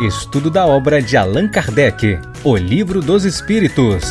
[0.00, 4.04] Estudo da obra de Allan Kardec, O Livro dos Espíritos.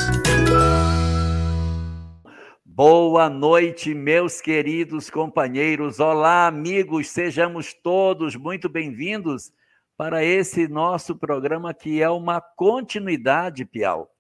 [2.66, 6.02] Boa noite, meus queridos companheiros.
[6.02, 9.54] Olá, amigos, sejamos todos muito bem-vindos
[9.96, 14.12] para esse nosso programa que é uma continuidade, Piau,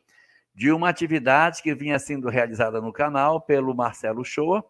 [0.56, 4.64] de uma atividade que vinha sendo realizada no canal pelo Marcelo Shoa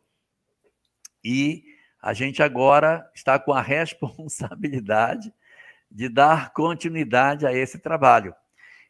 [1.24, 1.64] e
[2.02, 5.32] a gente agora está com a responsabilidade
[5.90, 8.34] de dar continuidade a esse trabalho.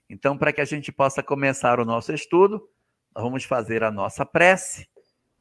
[0.10, 2.68] Então, para que a gente possa começar o nosso estudo,
[3.14, 4.88] nós vamos fazer a nossa prece,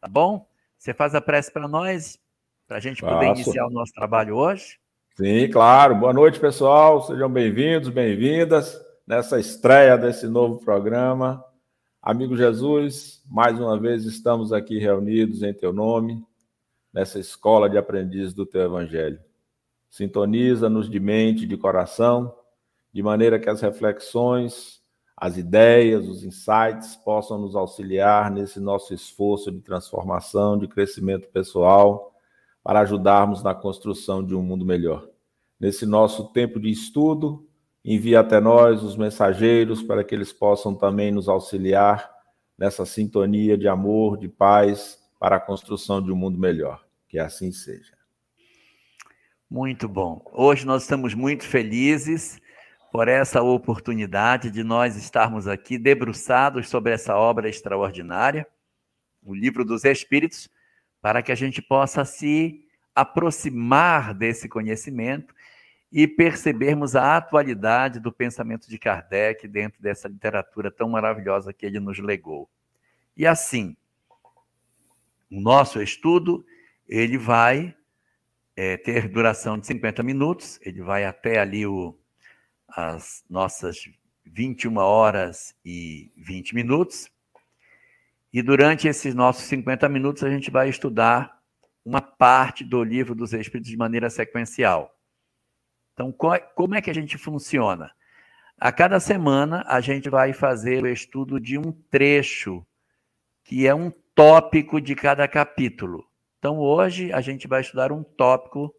[0.01, 0.47] tá bom?
[0.77, 2.19] Você faz a prece para nós,
[2.67, 3.15] para a gente Faço.
[3.15, 4.79] poder iniciar o nosso trabalho hoje?
[5.17, 5.95] Sim, claro.
[5.95, 7.03] Boa noite, pessoal.
[7.03, 11.45] Sejam bem-vindos, bem-vindas nessa estreia desse novo programa.
[12.03, 16.25] Amigo Jesus, mais uma vez estamos aqui reunidos em teu nome,
[16.93, 19.19] nessa escola de aprendizes do teu evangelho.
[19.97, 22.35] Sintoniza-nos de mente e de coração,
[22.93, 24.83] de maneira que as reflexões,
[25.17, 32.15] as ideias, os insights possam nos auxiliar nesse nosso esforço de transformação, de crescimento pessoal,
[32.63, 35.09] para ajudarmos na construção de um mundo melhor.
[35.59, 37.49] Nesse nosso tempo de estudo,
[37.83, 42.11] envia até nós os mensageiros para que eles possam também nos auxiliar
[42.59, 46.85] nessa sintonia de amor, de paz, para a construção de um mundo melhor.
[47.09, 47.96] Que assim seja.
[49.49, 50.29] Muito bom.
[50.33, 52.41] Hoje nós estamos muito felizes
[52.91, 58.45] por essa oportunidade de nós estarmos aqui debruçados sobre essa obra extraordinária,
[59.23, 60.51] o Livro dos Espíritos,
[61.01, 65.33] para que a gente possa se aproximar desse conhecimento
[65.93, 71.79] e percebermos a atualidade do pensamento de Kardec dentro dessa literatura tão maravilhosa que ele
[71.79, 72.51] nos legou.
[73.17, 73.77] E assim,
[75.31, 76.45] o nosso estudo
[76.89, 77.76] ele vai
[78.57, 81.97] é, ter duração de 50 minutos, ele vai até ali o,
[82.67, 83.77] as nossas
[84.25, 87.11] 21 horas e 20 minutos.
[88.33, 91.41] E durante esses nossos 50 minutos, a gente vai estudar
[91.85, 94.93] uma parte do livro dos Espíritos de maneira sequencial.
[95.93, 97.91] Então, como é que a gente funciona?
[98.59, 102.67] A cada semana, a gente vai fazer o estudo de um trecho,
[103.45, 106.07] que é um tópico de cada capítulo.
[106.47, 108.73] Então, hoje, a gente vai estudar um tópico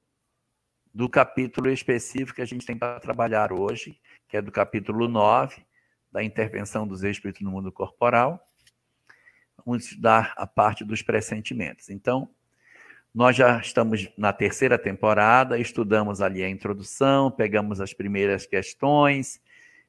[0.93, 5.65] do capítulo específico que a gente tem para trabalhar hoje, que é do capítulo 9,
[6.09, 8.41] da intervenção dos espíritos no mundo corporal.
[9.65, 11.89] Vamos estudar a parte dos pressentimentos.
[11.89, 12.29] Então,
[13.13, 19.41] nós já estamos na terceira temporada, estudamos ali a introdução, pegamos as primeiras questões,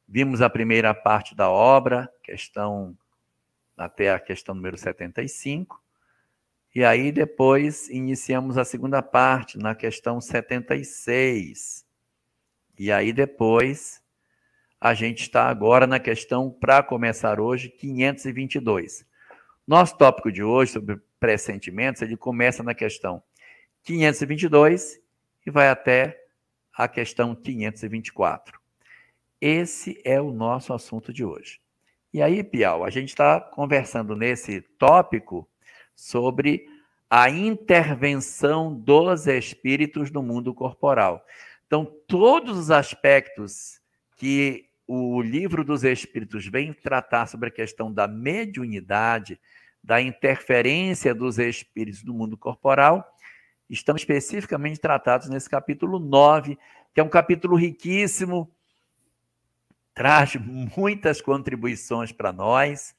[0.08, 2.98] vimos a primeira parte da obra, questão
[3.76, 5.80] até a questão número 75.
[6.74, 11.84] E aí depois iniciamos a segunda parte, na questão 76.
[12.78, 14.02] E aí depois
[14.80, 19.04] a gente está agora na questão, para começar hoje, 522.
[19.66, 23.22] Nosso tópico de hoje sobre pressentimentos, ele começa na questão
[23.82, 25.00] 522
[25.44, 26.24] e vai até
[26.72, 28.60] a questão 524.
[29.40, 31.60] Esse é o nosso assunto de hoje.
[32.12, 35.48] E aí, Piau, a gente está conversando nesse tópico
[35.98, 36.64] sobre
[37.10, 41.24] a intervenção dos espíritos no mundo corporal.
[41.66, 43.80] Então, todos os aspectos
[44.16, 49.40] que o livro dos espíritos vem tratar sobre a questão da mediunidade,
[49.82, 53.04] da interferência dos espíritos no mundo corporal,
[53.68, 56.56] estão especificamente tratados nesse capítulo 9,
[56.94, 58.48] que é um capítulo riquíssimo,
[59.92, 60.36] traz
[60.76, 62.94] muitas contribuições para nós.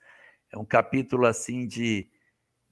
[0.52, 2.10] É um capítulo assim de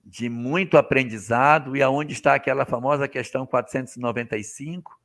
[0.10, 4.98] de muito aprendizado e aonde está aquela famosa questão 495,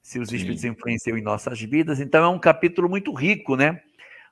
[0.00, 0.68] se os espíritos Sim.
[0.68, 1.98] influenciam em nossas vidas.
[1.98, 3.82] Então é um capítulo muito rico, né?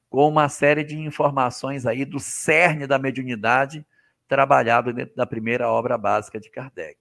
[0.08, 3.84] Com uma série de informações aí do cerne da mediunidade
[4.28, 6.96] trabalhado dentro da primeira obra básica de Kardec.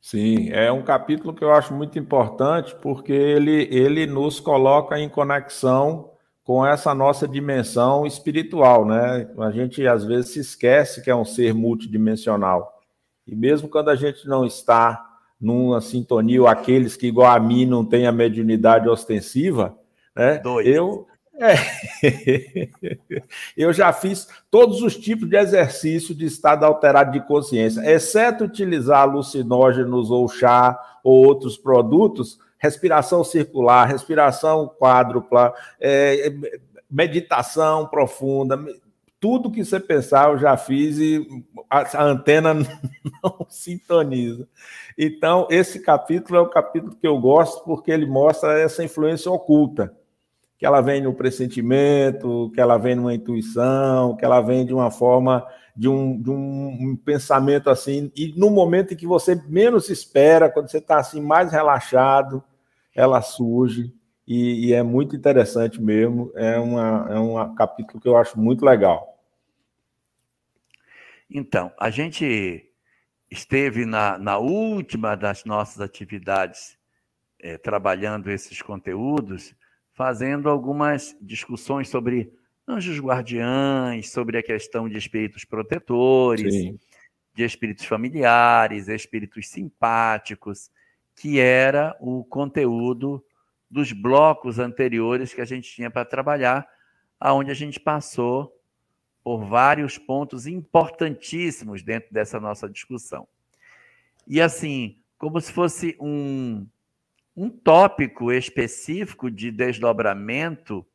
[0.00, 5.08] Sim, é um capítulo que eu acho muito importante porque ele, ele nos coloca em
[5.08, 6.12] conexão
[6.46, 9.28] com essa nossa dimensão espiritual, né?
[9.36, 12.80] A gente às vezes se esquece que é um ser multidimensional.
[13.26, 15.04] E mesmo quando a gente não está
[15.40, 19.76] numa sintonia, ou aqueles que, igual a mim, não têm a mediunidade ostensiva,
[20.14, 20.38] né?
[20.38, 20.68] Dois.
[20.68, 22.70] Eu, é,
[23.56, 29.00] eu já fiz todos os tipos de exercício de estado alterado de consciência, exceto utilizar
[29.00, 36.32] alucinógenos ou chá ou outros produtos, respiração circular, respiração quádrupla, é,
[36.90, 38.58] meditação profunda,
[39.18, 41.26] tudo que você pensar eu já fiz e
[41.68, 42.54] a antena
[43.22, 44.46] não sintoniza.
[44.96, 49.94] Então, esse capítulo é o capítulo que eu gosto porque ele mostra essa influência oculta,
[50.58, 54.90] que ela vem no pressentimento, que ela vem numa intuição, que ela vem de uma
[54.90, 60.48] forma, de um, de um, pensamento assim, e no momento em que você menos espera,
[60.48, 62.42] quando você está assim mais relaxado,
[62.94, 63.94] ela surge
[64.26, 66.32] e, e, é muito interessante mesmo.
[66.34, 69.16] É, uma, é um capítulo que eu acho muito legal.
[71.30, 72.64] Então, a gente
[73.30, 76.76] esteve na, na última das nossas atividades
[77.38, 79.54] é, trabalhando esses conteúdos,
[79.92, 82.32] fazendo algumas discussões sobre
[82.66, 86.78] anjos guardiães, sobre a questão de espíritos protetores, Sim.
[87.34, 90.70] de espíritos familiares, espíritos simpáticos,
[91.14, 93.24] que era o conteúdo
[93.70, 96.68] dos blocos anteriores que a gente tinha para trabalhar,
[97.18, 98.52] aonde a gente passou
[99.22, 103.26] por vários pontos importantíssimos dentro dessa nossa discussão.
[104.26, 106.66] E assim, como se fosse um,
[107.36, 110.86] um tópico específico de desdobramento,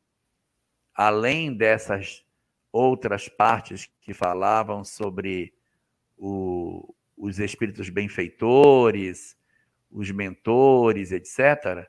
[0.94, 2.24] além dessas
[2.70, 5.52] outras partes que falavam sobre
[6.16, 9.36] o, os espíritos benfeitores,
[9.90, 11.88] os mentores, etc.,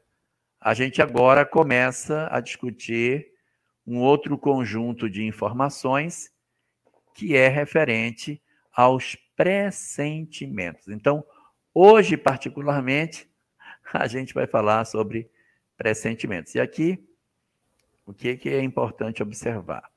[0.60, 3.32] a gente agora começa a discutir
[3.86, 6.32] um outro conjunto de informações
[7.14, 8.42] que é referente
[8.72, 10.88] aos pressentimentos.
[10.88, 11.24] Então,
[11.74, 13.30] hoje, particularmente,
[13.94, 15.30] a gente vai falar sobre
[15.78, 16.56] pressentimentos.
[16.56, 17.04] E aqui,
[18.06, 19.90] o que, que é importante observar?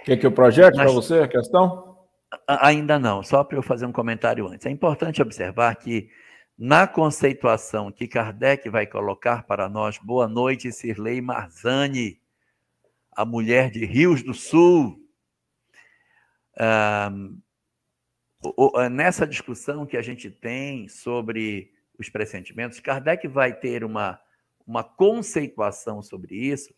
[0.00, 1.98] O que, que o projeto para você, a questão?
[2.46, 4.66] Ainda não, só para eu fazer um comentário antes.
[4.66, 6.10] É importante observar que
[6.56, 12.20] na conceituação que Kardec vai colocar para nós, boa noite, Sirlei Marzani,
[13.12, 14.98] a mulher de Rios do Sul.
[18.90, 24.20] nessa discussão que a gente tem sobre os pressentimentos, Kardec vai ter uma,
[24.68, 26.72] uma conceituação sobre isso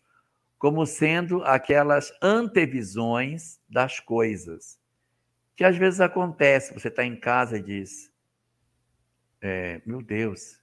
[0.61, 4.79] como sendo aquelas antevisões das coisas,
[5.57, 8.13] que às vezes acontece, você está em casa e diz,
[9.41, 10.61] é, meu Deus,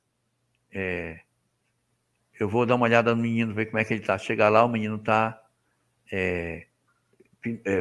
[0.71, 1.21] é,
[2.39, 4.15] eu vou dar uma olhada no menino, ver como é que ele está.
[4.19, 5.43] Chega lá, o menino está
[6.11, 6.67] é,
[7.65, 7.79] é,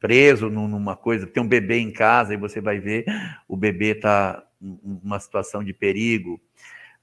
[0.00, 3.04] preso numa coisa, tem um bebê em casa e você vai ver,
[3.46, 6.40] o bebê está numa situação de perigo.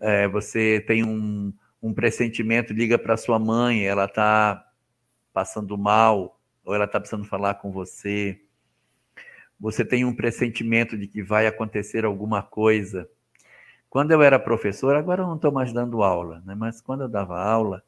[0.01, 4.65] É, você tem um, um pressentimento, liga para sua mãe, ela está
[5.31, 8.39] passando mal, ou ela está precisando falar com você
[9.63, 13.09] você tem um pressentimento de que vai acontecer alguma coisa.
[13.89, 16.53] Quando eu era professor, agora eu não estou mais dando aula, né?
[16.53, 17.81] mas quando eu dava aula,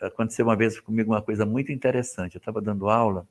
[0.00, 2.34] aconteceu uma vez comigo uma coisa muito interessante.
[2.34, 3.24] Eu estava dando aula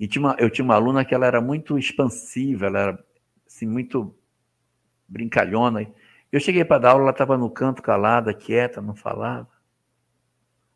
[0.00, 3.04] e tinha uma, eu tinha uma aluna que ela era muito expansiva, ela era
[3.46, 4.12] assim, muito
[5.06, 5.86] brincalhona.
[6.30, 9.48] Eu cheguei para dar aula, ela estava no canto calada, quieta, não falava.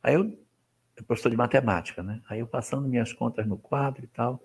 [0.02, 0.38] Aí eu,
[0.96, 2.22] eu professor de matemática, né?
[2.28, 4.42] Aí eu passando minhas contas no quadro e tal.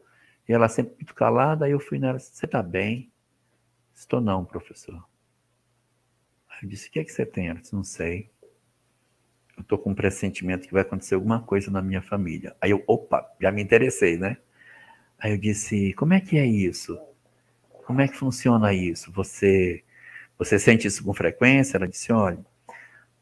[0.48, 3.12] E ela sempre muito calada, aí eu fui nela, você está bem?
[3.94, 5.04] Estou não, professor.
[6.50, 7.48] Aí eu disse, o que é que você tem?
[7.48, 8.30] Ela disse, não sei.
[9.56, 12.56] Eu estou com um pressentimento que vai acontecer alguma coisa na minha família.
[12.60, 14.38] Aí eu, opa, já me interessei, né?
[15.18, 17.00] Aí eu disse, como é que é isso?
[17.86, 19.12] Como é que funciona isso?
[19.14, 19.84] Você,
[20.38, 21.78] você sente isso com frequência?
[21.78, 22.40] Ela disse, olha,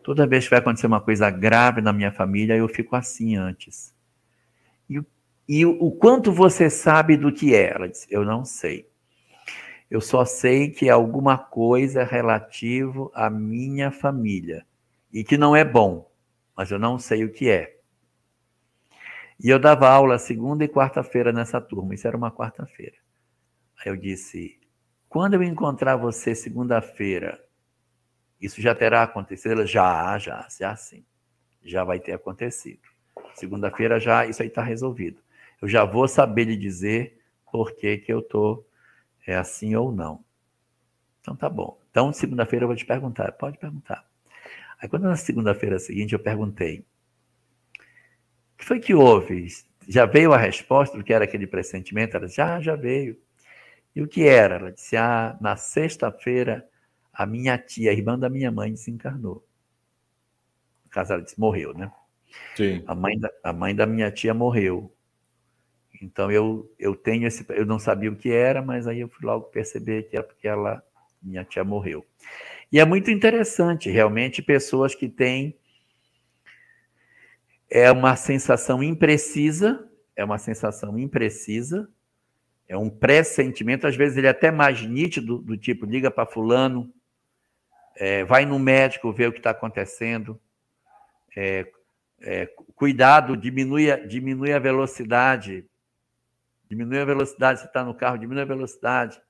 [0.04, 3.94] toda vez que vai acontecer uma coisa grave na minha família, eu fico assim antes.
[4.90, 5.06] E o
[5.48, 7.74] e o quanto você sabe do que é?
[7.74, 8.88] Ela disse: Eu não sei.
[9.90, 14.66] Eu só sei que é alguma coisa relativo à minha família
[15.12, 16.10] e que não é bom,
[16.56, 17.78] mas eu não sei o que é.
[19.40, 22.96] E eu dava aula segunda e quarta-feira nessa turma, isso era uma quarta-feira.
[23.78, 24.58] Aí eu disse:
[25.14, 27.42] quando eu encontrar você segunda-feira,
[28.42, 29.66] isso já terá acontecido?
[29.66, 31.06] Já, já, já sim.
[31.64, 32.82] Já vai ter acontecido.
[33.34, 35.24] Segunda-feira já, isso aí está resolvido
[35.64, 37.18] eu já vou saber lhe dizer
[37.50, 38.68] por que, que eu estou
[39.26, 40.22] é assim ou não.
[41.22, 41.80] Então tá bom.
[41.90, 43.32] Então, segunda-feira eu vou te perguntar.
[43.32, 44.06] Pode perguntar.
[44.78, 46.80] Aí, quando na segunda-feira seguinte eu perguntei:
[47.80, 49.48] o que foi que houve?
[49.88, 52.18] Já veio a resposta do que era aquele pressentimento?
[52.18, 53.18] Ela já, já veio.
[53.96, 54.56] E o que era?
[54.56, 56.68] Ela disse: ah, na sexta-feira,
[57.12, 59.46] a minha tia, a irmã da minha mãe, desencarnou.
[60.86, 61.92] No caso, ela disse: morreu, né?
[62.56, 62.84] Sim.
[62.88, 64.92] A mãe da, a mãe da minha tia morreu.
[66.02, 67.46] Então eu, eu tenho esse.
[67.50, 70.48] Eu não sabia o que era, mas aí eu fui logo perceber que era porque
[70.48, 70.84] ela,
[71.22, 72.06] minha tia morreu.
[72.72, 75.56] E é muito interessante, realmente, pessoas que têm
[77.70, 81.90] é uma sensação imprecisa é uma sensação imprecisa,
[82.68, 86.92] é um pressentimento, às vezes ele é até mais nítido, do tipo, liga para fulano,
[87.96, 90.40] é, vai no médico ver o que está acontecendo,
[91.36, 91.68] é,
[92.22, 95.66] é, cuidado, diminui, a, diminui a velocidade,
[96.70, 99.22] diminui a velocidade, você está no carro, diminui a velocidade,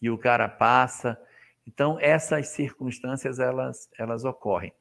[0.00, 1.20] e o cara passa.
[1.66, 4.72] Então, essas circunstâncias, elas, elas ocorrem.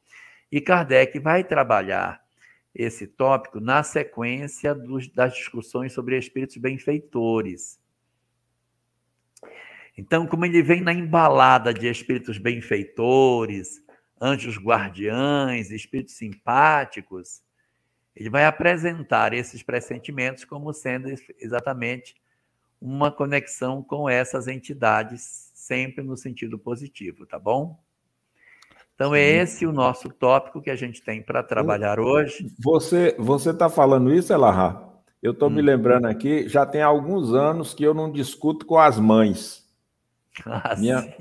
[0.51, 2.24] E Kardec vai trabalhar
[2.74, 7.80] esse tópico na sequência dos, das discussões sobre espíritos benfeitores.
[9.98, 13.84] Então, como ele vem na embalada de espíritos benfeitores,
[14.22, 17.42] anjos guardiães, espíritos simpáticos,
[18.16, 21.10] ele vai apresentar esses pressentimentos como sendo
[21.40, 22.16] exatamente
[22.82, 27.78] uma conexão com essas entidades, sempre no sentido positivo, tá bom?
[29.00, 32.53] Então é esse o nosso tópico que a gente tem para trabalhar hoje.
[32.60, 34.89] Você você está falando isso, Elahá?
[35.24, 35.53] Eu estou hum.
[35.53, 39.65] me lembrando aqui, já tem alguns anos que eu não discuto com as mães.
[40.46, 41.13] Ah, minha,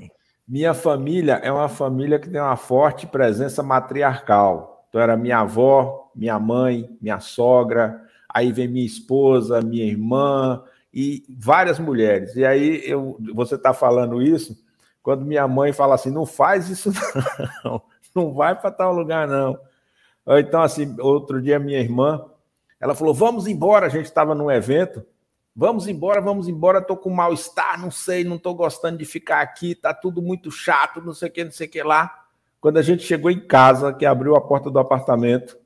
[0.47, 4.85] minha família é uma família que tem uma forte presença matriarcal.
[4.87, 11.23] Então era minha avó, minha mãe, minha sogra, aí vem minha esposa, minha irmã e
[11.29, 12.35] várias mulheres.
[12.35, 14.55] E aí eu, você está falando isso,
[15.01, 16.91] quando minha mãe fala assim, não faz isso
[17.63, 17.81] não,
[18.15, 19.59] não vai para tal lugar não.
[20.37, 22.23] Então, assim, outro dia minha irmã,
[22.79, 25.03] ela falou, vamos embora, a gente estava num evento,
[25.55, 29.73] vamos embora, vamos embora, tô com mal-estar, não sei, não tô gostando de ficar aqui,
[29.73, 32.25] tá tudo muito chato, não sei o que, não sei o que lá.
[32.61, 35.57] Quando a gente chegou em casa, que abriu a porta do apartamento,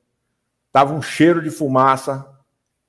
[0.72, 2.26] tava um cheiro de fumaça,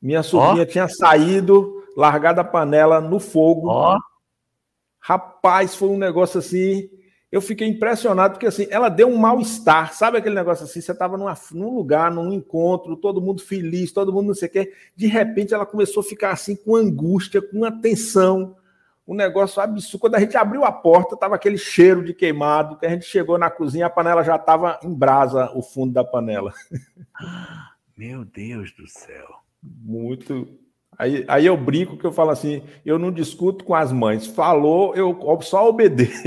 [0.02, 0.66] minha sobrinha oh.
[0.66, 3.70] tinha saído, largado a panela no fogo.
[3.70, 3.98] Oh.
[5.08, 6.90] Rapaz, foi um negócio assim.
[7.32, 9.94] Eu fiquei impressionado, porque assim, ela deu um mal-estar.
[9.94, 10.82] Sabe aquele negócio assim?
[10.82, 14.74] Você estava num lugar, num encontro, todo mundo feliz, todo mundo não sei o quê.
[14.96, 18.56] De repente ela começou a ficar assim com angústia, com uma tensão.
[19.08, 20.02] Um negócio absurdo.
[20.02, 22.76] Quando a gente abriu a porta, estava aquele cheiro de queimado.
[22.76, 26.04] Que a gente chegou na cozinha, a panela já estava em brasa, o fundo da
[26.04, 26.52] panela.
[27.96, 29.42] Meu Deus do céu.
[29.62, 30.48] Muito,
[30.98, 34.28] Aí, aí eu brinco que eu falo assim: eu não discuto com as mães.
[34.28, 36.24] Falou, eu só obedeço.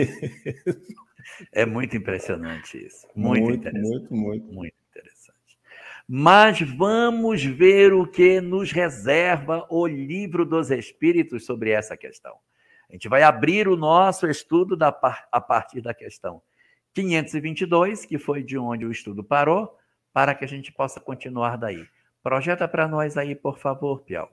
[1.53, 3.07] É muito impressionante isso.
[3.15, 3.89] Muito, muito interessante.
[3.89, 4.53] Muito, muito.
[4.53, 5.59] Muito interessante.
[6.07, 12.35] Mas vamos ver o que nos reserva o livro dos Espíritos sobre essa questão.
[12.89, 14.89] A gente vai abrir o nosso estudo da,
[15.31, 16.41] a partir da questão
[16.95, 19.77] 522, que foi de onde o estudo parou,
[20.13, 21.87] para que a gente possa continuar daí.
[22.23, 24.29] Projeta para nós aí, por favor, Piau.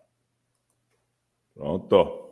[1.55, 2.24] Pronto.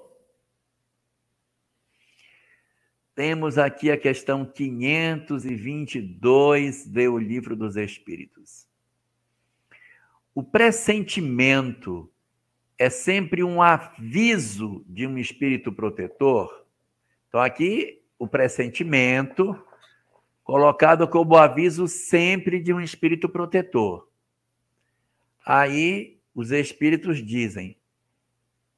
[3.15, 8.67] Temos aqui a questão 522 do Livro dos Espíritos.
[10.35, 12.11] O pressentimento
[12.77, 16.65] é sempre um aviso de um espírito protetor.
[17.29, 19.57] Então, aqui, o pressentimento
[20.43, 24.09] colocado como aviso sempre de um espírito protetor.
[25.45, 27.77] Aí, os espíritos dizem: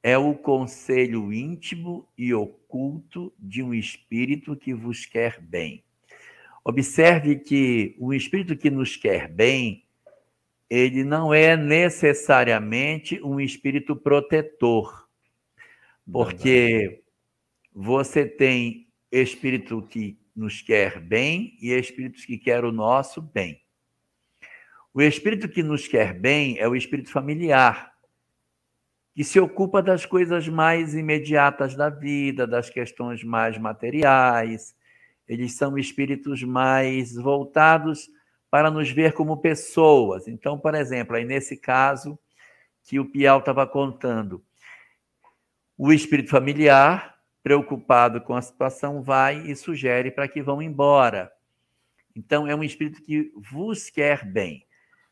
[0.05, 5.83] é o conselho íntimo e oculto de um espírito que vos quer bem.
[6.63, 9.83] Observe que o espírito que nos quer bem,
[10.69, 15.09] ele não é necessariamente um espírito protetor,
[16.11, 17.01] porque
[17.73, 23.59] você tem espírito que nos quer bem e espíritos que quer o nosso bem.
[24.93, 27.94] O espírito que nos quer bem é o espírito familiar
[29.15, 34.75] que se ocupa das coisas mais imediatas da vida, das questões mais materiais.
[35.25, 38.09] Eles são espíritos mais voltados
[38.51, 40.27] para nos ver como pessoas.
[40.27, 42.19] Então, por exemplo, aí nesse caso
[42.83, 44.43] que o Piau estava contando,
[45.77, 51.31] o espírito familiar, preocupado com a situação, vai e sugere para que vão embora.
[52.13, 54.64] Então, é um espírito que vos quer bem.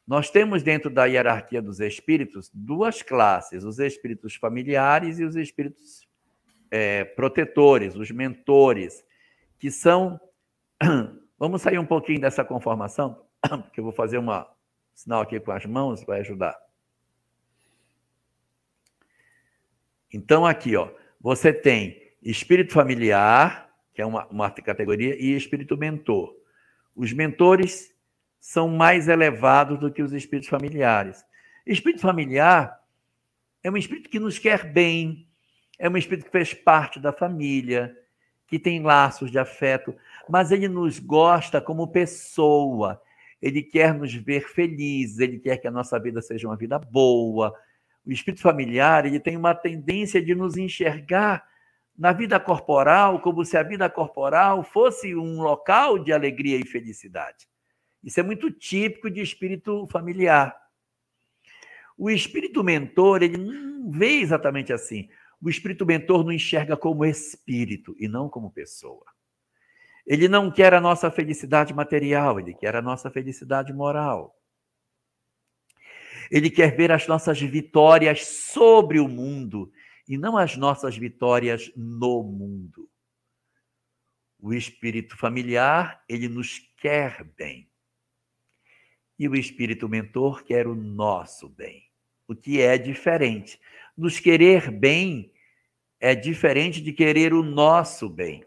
[0.05, 6.07] Nós temos dentro da hierarquia dos espíritos duas classes: os espíritos familiares e os espíritos
[6.69, 9.03] é, protetores, os mentores,
[9.57, 10.19] que são.
[11.39, 14.27] Vamos sair um pouquinho dessa conformação, porque eu vou fazer um
[14.93, 16.57] sinal aqui com as mãos, vai ajudar.
[20.13, 26.36] Então, aqui, ó, você tem espírito familiar, que é uma, uma categoria, e espírito mentor.
[26.95, 27.92] Os mentores
[28.43, 31.23] são mais elevados do que os espíritos familiares.
[31.65, 32.77] Espírito familiar
[33.63, 35.25] é um espírito que nos quer bem,
[35.79, 37.95] é um espírito que fez parte da família,
[38.45, 39.95] que tem laços de afeto,
[40.27, 43.01] mas ele nos gosta como pessoa.
[43.41, 47.55] Ele quer nos ver felizes, ele quer que a nossa vida seja uma vida boa,
[48.05, 51.47] o espírito familiar ele tem uma tendência de nos enxergar
[51.97, 57.52] na vida corporal como se a vida corporal fosse um local de alegria e felicidade.
[58.03, 60.55] Isso é muito típico de espírito familiar.
[61.98, 65.10] O espírito mentor, ele não vê exatamente assim.
[65.41, 69.05] O espírito mentor não enxerga como espírito e não como pessoa.
[70.05, 74.38] Ele não quer a nossa felicidade material, ele quer a nossa felicidade moral.
[76.29, 79.72] Ele quer ver as nossas vitórias sobre o mundo
[80.07, 82.89] e não as nossas vitórias no mundo.
[84.39, 87.69] O espírito familiar, ele nos quer bem.
[89.17, 91.84] E o espírito mentor quer o nosso bem,
[92.27, 93.60] o que é diferente.
[93.96, 95.32] Nos querer bem
[96.00, 98.46] é diferente de querer o nosso bem.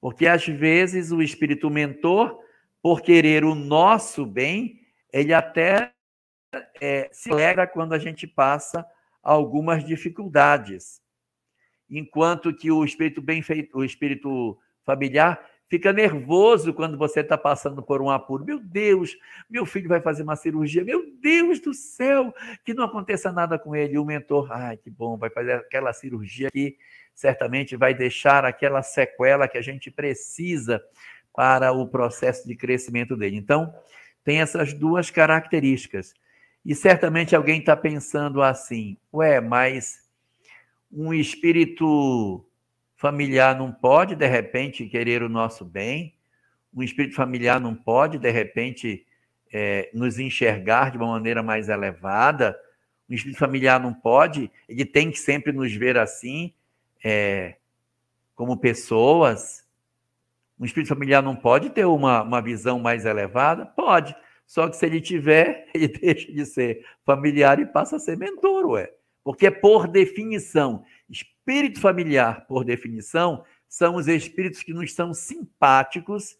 [0.00, 2.38] Porque às vezes o espírito mentor,
[2.82, 4.80] por querer o nosso bem,
[5.10, 5.94] ele até
[6.80, 8.86] é, se alegra quando a gente passa
[9.22, 11.00] algumas dificuldades.
[11.88, 15.40] Enquanto que o espírito bem feito, o espírito familiar,
[15.74, 18.44] fica nervoso quando você está passando por um apuro.
[18.44, 19.18] Meu Deus,
[19.50, 20.84] meu filho vai fazer uma cirurgia.
[20.84, 22.32] Meu Deus do céu,
[22.64, 23.94] que não aconteça nada com ele.
[23.94, 26.76] E o mentor, ai, que bom, vai fazer aquela cirurgia que
[27.12, 30.80] certamente vai deixar aquela sequela que a gente precisa
[31.34, 33.36] para o processo de crescimento dele.
[33.36, 33.74] Então,
[34.22, 36.14] tem essas duas características.
[36.64, 40.04] E certamente alguém está pensando assim: ué, mas
[40.92, 42.46] um espírito
[42.96, 46.14] familiar não pode, de repente, querer o nosso bem?
[46.74, 49.06] Um espírito familiar não pode, de repente,
[49.52, 52.58] é, nos enxergar de uma maneira mais elevada?
[53.08, 56.52] Um espírito familiar não pode, ele tem que sempre nos ver assim,
[57.04, 57.56] é,
[58.34, 59.64] como pessoas?
[60.58, 63.66] Um espírito familiar não pode ter uma, uma visão mais elevada?
[63.66, 64.16] Pode.
[64.46, 68.66] Só que se ele tiver, ele deixa de ser familiar e passa a ser mentor,
[68.66, 68.92] ué.
[69.22, 76.36] Porque, por definição, espírito familiar, por definição, são os espíritos que nos são simpáticos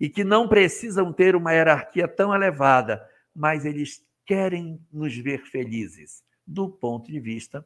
[0.00, 6.24] e que não precisam ter uma hierarquia tão elevada, mas eles querem nos ver felizes,
[6.46, 7.64] do ponto de vista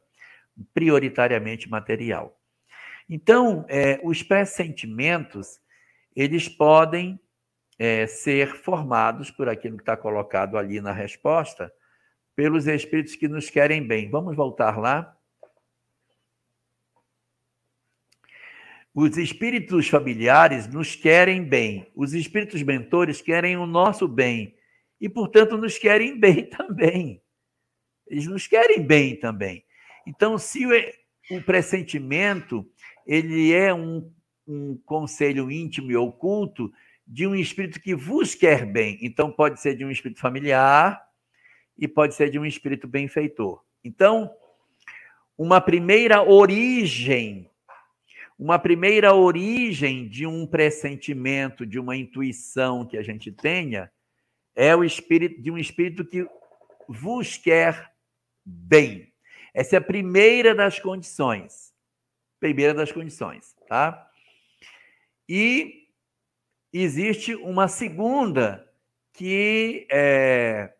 [0.73, 2.39] prioritariamente material.
[3.09, 5.59] Então, é, os pressentimentos,
[6.15, 7.19] eles podem
[7.79, 11.71] é, ser formados por aquilo que está colocado ali na resposta,
[12.35, 14.09] pelos espíritos que nos querem bem.
[14.09, 15.16] Vamos voltar lá.
[18.99, 24.55] Os espíritos familiares nos querem bem, os espíritos mentores querem o nosso bem
[24.99, 27.21] e, portanto, nos querem bem também.
[28.07, 29.63] Eles nos querem bem também.
[30.07, 32.67] Então, se o, pressentimento
[33.05, 34.11] ele é um,
[34.47, 36.73] um conselho íntimo e oculto,
[37.05, 38.97] de um espírito que vos quer bem.
[39.03, 40.99] Então, pode ser de um espírito familiar
[41.77, 43.61] e pode ser de um espírito benfeitor.
[43.83, 44.33] Então,
[45.37, 47.47] uma primeira origem,
[48.37, 53.91] uma primeira origem de um pressentimento, de uma intuição que a gente tenha,
[54.55, 56.27] é o espírito de um espírito que
[56.87, 57.91] vos quer
[58.45, 59.11] bem.
[59.53, 61.73] Essa é a primeira das condições.
[62.39, 64.07] Primeira das condições, tá?
[65.27, 65.87] E
[66.71, 68.71] existe uma segunda
[69.13, 70.73] que é,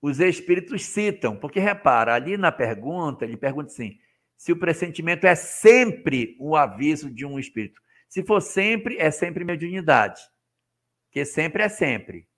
[0.00, 3.98] os espíritos citam, porque repara, ali na pergunta, ele pergunta assim:
[4.38, 7.82] se o pressentimento é sempre um aviso de um espírito.
[8.08, 10.22] Se for sempre, é sempre mediunidade.
[11.06, 12.28] Porque sempre é sempre.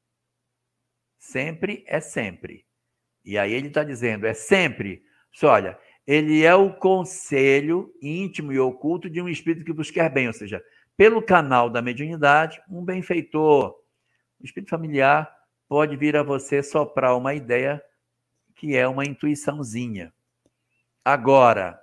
[1.18, 2.64] Sempre é sempre.
[3.22, 5.04] E aí ele está dizendo, é sempre.
[5.30, 10.10] Só olha, ele é o conselho íntimo e oculto de um espírito que vos quer
[10.10, 10.64] bem, ou seja,
[10.96, 13.78] pelo canal da mediunidade, um benfeitor,
[14.40, 15.30] o espírito familiar
[15.68, 17.80] pode vir a você soprar uma ideia
[18.56, 20.12] que é uma intuiçãozinha.
[21.04, 21.79] Agora,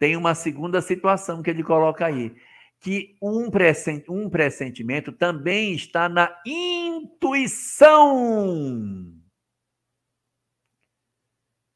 [0.00, 2.34] tem uma segunda situação que ele coloca aí,
[2.80, 7.86] que um, pressentimento também está na intuição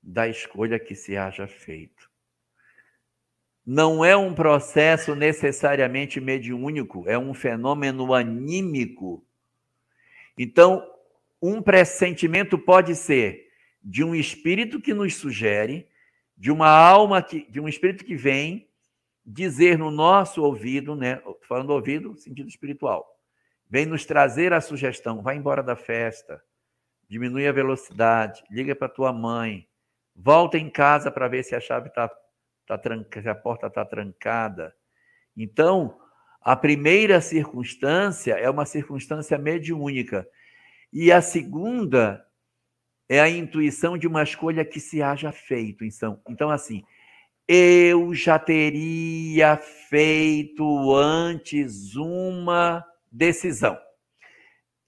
[0.02, 2.12] da escolha que se haja feito
[3.66, 9.24] não é um processo necessariamente mediúnico, é um fenômeno anímico.
[10.36, 10.86] Então,
[11.40, 13.48] um pressentimento pode ser
[13.82, 15.88] de um espírito que nos sugere,
[16.36, 18.68] de uma alma que, de um espírito que vem
[19.24, 23.06] dizer no nosso ouvido, né, falando ouvido, sentido espiritual,
[23.68, 26.42] vem nos trazer a sugestão, vai embora da festa,
[27.08, 29.66] diminui a velocidade, liga para tua mãe,
[30.14, 32.10] volta em casa para ver se a chave está
[32.66, 34.74] tá tranca, se a porta está trancada.
[35.36, 35.98] Então,
[36.40, 40.28] a primeira circunstância é uma circunstância mediúnica.
[40.92, 42.24] E a segunda
[43.08, 45.84] é a intuição de uma escolha que se haja feito.
[45.84, 46.82] Então, então assim,
[47.46, 53.78] eu já teria feito antes uma decisão.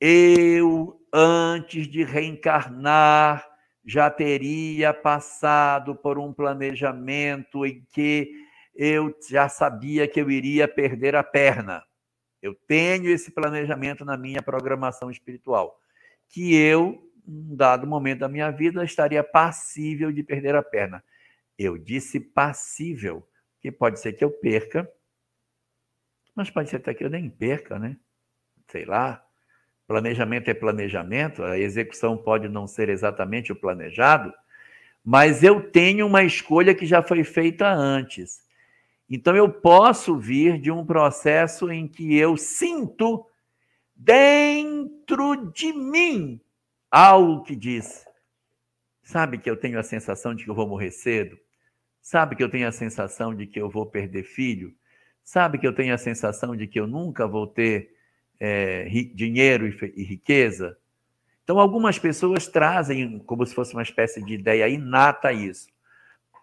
[0.00, 3.46] Eu, antes de reencarnar,
[3.84, 8.32] já teria passado por um planejamento em que
[8.74, 11.82] eu já sabia que eu iria perder a perna.
[12.42, 15.78] Eu tenho esse planejamento na minha programação espiritual,
[16.28, 21.02] que eu, um dado momento da minha vida, estaria passível de perder a perna.
[21.58, 23.26] Eu disse passível,
[23.60, 24.88] que pode ser que eu perca,
[26.34, 27.96] mas pode ser até que eu nem perca, né?
[28.68, 29.24] Sei lá.
[29.86, 34.32] Planejamento é planejamento, a execução pode não ser exatamente o planejado,
[35.04, 38.44] mas eu tenho uma escolha que já foi feita antes.
[39.08, 43.24] Então eu posso vir de um processo em que eu sinto
[43.94, 46.40] dentro de mim
[46.90, 48.04] algo que diz:
[49.02, 51.38] sabe que eu tenho a sensação de que eu vou morrer cedo?
[52.00, 54.74] Sabe que eu tenho a sensação de que eu vou perder filho?
[55.24, 57.90] Sabe que eu tenho a sensação de que eu nunca vou ter
[58.38, 60.78] é, dinheiro e riqueza?
[61.42, 65.68] Então, algumas pessoas trazem como se fosse uma espécie de ideia inata isso.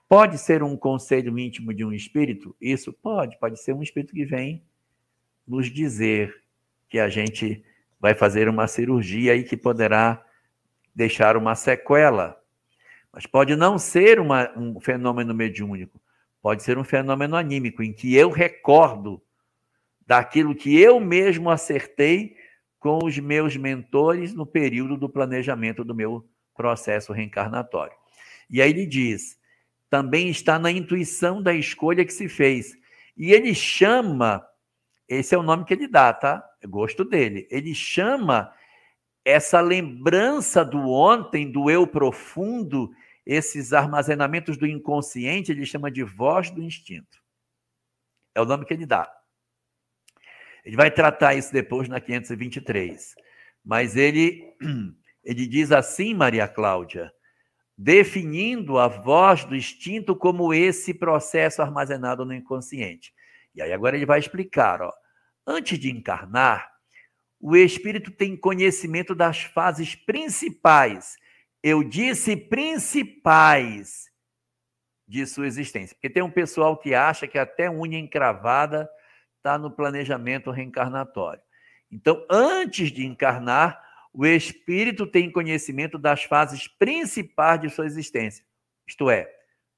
[0.08, 2.56] Pode ser um conselho íntimo de um espírito?
[2.60, 4.64] Isso pode, pode ser um espírito que vem
[5.48, 6.44] nos dizer
[6.90, 7.64] que a gente
[8.00, 10.24] vai fazer uma cirurgia e que poderá
[10.94, 12.40] deixar uma sequela.
[13.12, 16.02] Mas pode não ser uma, um fenômeno mediúnico,
[16.42, 19.22] pode ser um fenômeno anímico, em que eu recordo
[20.06, 22.36] daquilo que eu mesmo acertei
[22.80, 27.96] com os meus mentores no período do planejamento do meu processo reencarnatório.
[28.50, 29.38] E aí ele diz:
[29.90, 32.76] também está na intuição da escolha que se fez.
[33.16, 34.46] E ele chama,
[35.08, 36.44] esse é o nome que ele dá, tá?
[36.62, 37.48] É gosto dele.
[37.52, 38.52] Ele chama
[39.26, 42.94] essa lembrança do ontem, do eu profundo,
[43.26, 47.24] esses armazenamentos do inconsciente, ele chama de voz do instinto.
[48.36, 49.10] É o nome que ele dá.
[50.66, 53.16] Ele vai tratar isso depois na 523.
[53.64, 54.54] Mas ele,
[55.24, 57.14] ele diz assim, Maria Cláudia,
[57.78, 63.14] definindo a voz do instinto como esse processo armazenado no inconsciente.
[63.56, 64.92] E aí agora ele vai explicar, ó.
[65.46, 66.73] Antes de encarnar,
[67.46, 71.18] o espírito tem conhecimento das fases principais
[71.64, 74.12] eu disse principais
[75.08, 75.96] de sua existência.
[75.96, 78.90] Porque tem um pessoal que acha que até unha encravada
[79.38, 81.42] está no planejamento reencarnatório.
[81.90, 83.82] Então, antes de encarnar,
[84.14, 88.46] o espírito tem conhecimento das fases principais de sua existência,
[88.86, 89.32] isto é,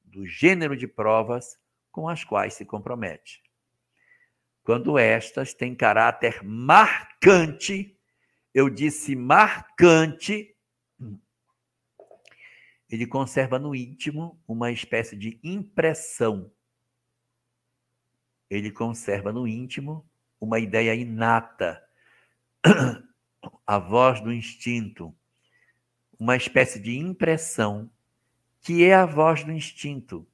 [0.03, 1.57] do gênero de provas
[1.91, 3.41] com as quais se compromete.
[4.65, 7.95] Quando estas têm caráter marcante,
[8.51, 10.55] eu disse marcante,
[12.89, 16.51] ele conserva no íntimo uma espécie de impressão.
[18.49, 20.03] Ele conserva no íntimo
[20.41, 21.87] uma ideia inata,
[23.67, 25.15] a voz do instinto,
[26.19, 27.87] uma espécie de impressão
[28.61, 30.27] que é a voz do instinto.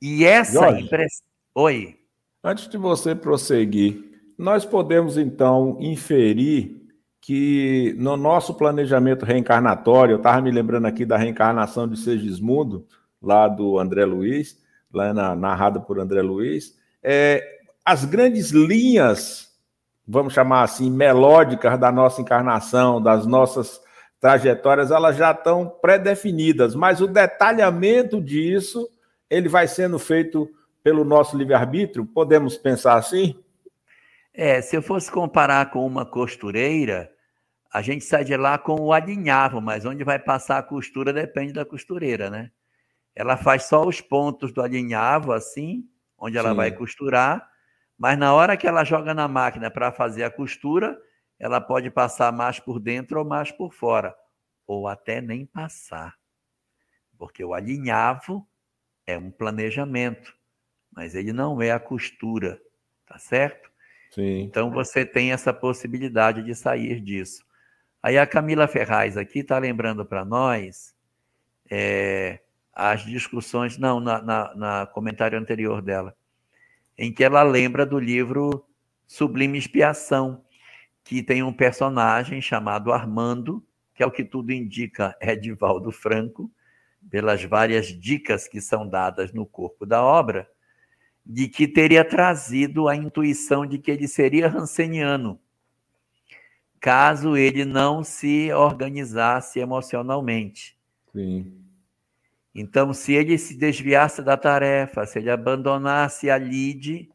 [0.00, 1.26] E essa impressão.
[1.56, 2.01] Oi.
[2.44, 4.02] Antes de você prosseguir,
[4.36, 6.82] nós podemos então inferir
[7.20, 12.84] que no nosso planejamento reencarnatório, eu estava me lembrando aqui da reencarnação de Segismundo,
[13.22, 14.60] lá do André Luiz,
[14.92, 19.48] lá na, narrada por André Luiz, é, as grandes linhas,
[20.04, 23.80] vamos chamar assim, melódicas da nossa encarnação, das nossas
[24.20, 28.88] trajetórias, elas já estão pré-definidas, mas o detalhamento disso,
[29.30, 30.50] ele vai sendo feito
[30.82, 33.38] pelo nosso livre-arbítrio, podemos pensar assim?
[34.34, 37.12] É, se eu fosse comparar com uma costureira,
[37.72, 41.52] a gente sai de lá com o alinhavo, mas onde vai passar a costura depende
[41.52, 42.50] da costureira, né?
[43.14, 46.56] Ela faz só os pontos do alinhavo, assim, onde ela Sim.
[46.56, 47.46] vai costurar,
[47.98, 50.98] mas na hora que ela joga na máquina para fazer a costura,
[51.38, 54.14] ela pode passar mais por dentro ou mais por fora,
[54.66, 56.14] ou até nem passar.
[57.18, 58.46] Porque o alinhavo
[59.06, 60.34] é um planejamento,
[60.94, 62.60] mas ele não é a costura,
[63.06, 63.70] tá certo?
[64.10, 64.42] Sim.
[64.42, 67.44] Então você tem essa possibilidade de sair disso.
[68.02, 70.94] Aí a Camila Ferraz aqui está lembrando para nós
[71.70, 72.40] é,
[72.74, 76.14] as discussões, não, na, na, na, comentário anterior dela,
[76.98, 78.66] em que ela lembra do livro
[79.06, 80.44] Sublime Expiação,
[81.04, 86.50] que tem um personagem chamado Armando, que é o que tudo indica é Edivaldo Franco,
[87.10, 90.48] pelas várias dicas que são dadas no corpo da obra,
[91.24, 95.38] de que teria trazido a intuição de que ele seria ranceniano.
[96.80, 100.76] caso ele não se organizasse emocionalmente.
[101.12, 101.62] Sim.
[102.54, 107.08] Então, se ele se desviasse da tarefa, se ele abandonasse a lide,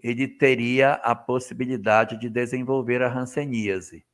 [0.00, 4.04] ele teria a possibilidade de desenvolver a hanseníase.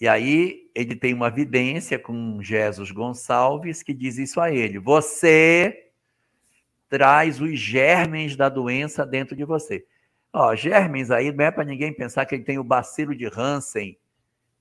[0.00, 5.91] E aí ele tem uma evidência com Jesus Gonçalves que diz isso a ele: você
[6.92, 9.82] traz os germes da doença dentro de você.
[10.30, 13.98] Ó, germes aí não é para ninguém pensar que ele tem o bacilo de Hansen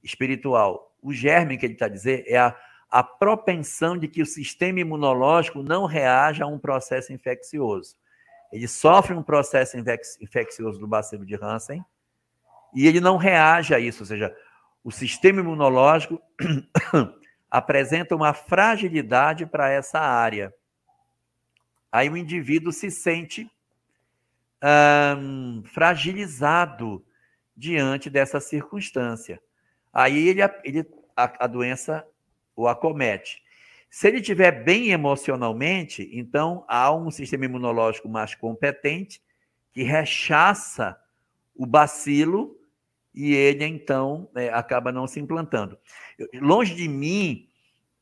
[0.02, 0.96] espiritual.
[1.02, 2.56] O germe que ele está dizendo é a,
[2.90, 7.98] a propensão de que o sistema imunológico não reaja a um processo infeccioso.
[8.50, 9.76] Ele sofre um processo
[10.22, 11.84] infeccioso do bacilo de Hansen
[12.74, 14.34] e ele não reage a isso, ou seja,
[14.82, 16.22] o sistema imunológico
[17.52, 20.54] apresenta uma fragilidade para essa área.
[21.92, 23.50] Aí o indivíduo se sente
[25.74, 27.04] fragilizado
[27.56, 29.42] diante dessa circunstância.
[29.92, 32.06] Aí ele, ele a, a doença
[32.56, 33.42] o acomete.
[33.90, 39.22] Se ele estiver bem emocionalmente, então há um sistema imunológico mais competente
[39.74, 40.98] que rechaça
[41.56, 42.58] o bacilo
[43.14, 45.78] e ele então é, acaba não se implantando.
[46.36, 47.50] Longe de mim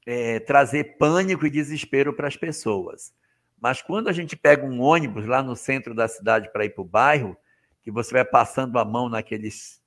[0.05, 3.13] é, trazer pânico e desespero para as pessoas,
[3.61, 6.81] mas quando a gente pega um ônibus lá no centro da cidade para ir para
[6.81, 7.37] o bairro,
[7.83, 9.81] que você vai passando a mão naqueles,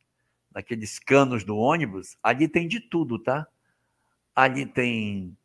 [0.54, 3.46] naqueles canos do ônibus, ali tem de tudo, tá?
[4.34, 5.36] Ali tem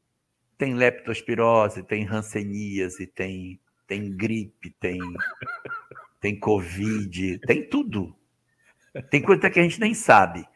[0.57, 4.99] tem leptospirose, tem ranceníase, tem tem gripe, tem
[6.19, 8.15] tem covid, tem tudo.
[9.09, 10.47] Tem coisa que a gente nem sabe.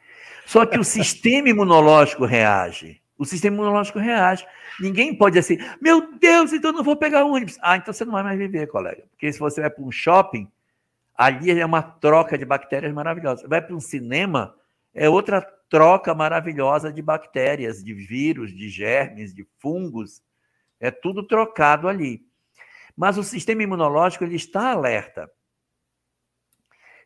[0.46, 3.02] Só que o sistema imunológico reage.
[3.18, 4.46] O sistema imunológico reage.
[4.82, 7.58] Ninguém pode dizer assim, meu Deus, então não vou pegar ônibus.
[7.62, 9.04] Ah, então você não vai mais viver, colega.
[9.12, 10.52] Porque se você vai para um shopping,
[11.16, 13.48] ali é uma troca de bactérias maravilhosa.
[13.48, 14.56] Vai para um cinema,
[14.94, 20.24] é outra troca maravilhosa de bactérias, de vírus, de germes, de fungos.
[20.80, 22.26] É tudo trocado ali.
[22.98, 25.32] Mas o sistema imunológico ele está alerta.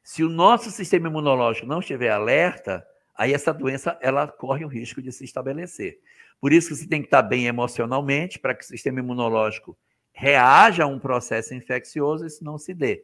[0.02, 2.86] Se o nosso sistema imunológico não estiver alerta,
[3.16, 6.00] aí essa doença ela corre o risco de se estabelecer.
[6.46, 9.76] Por isso que você tem que estar bem emocionalmente para que o sistema imunológico
[10.14, 13.04] reaja a um processo infeccioso e isso não se dê.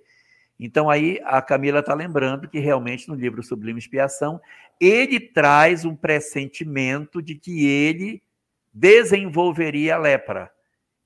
[0.60, 4.40] Então aí a Camila está lembrando que realmente no livro Sublime Expiação
[4.80, 8.22] ele traz um pressentimento de que ele
[8.72, 10.52] desenvolveria a lepra.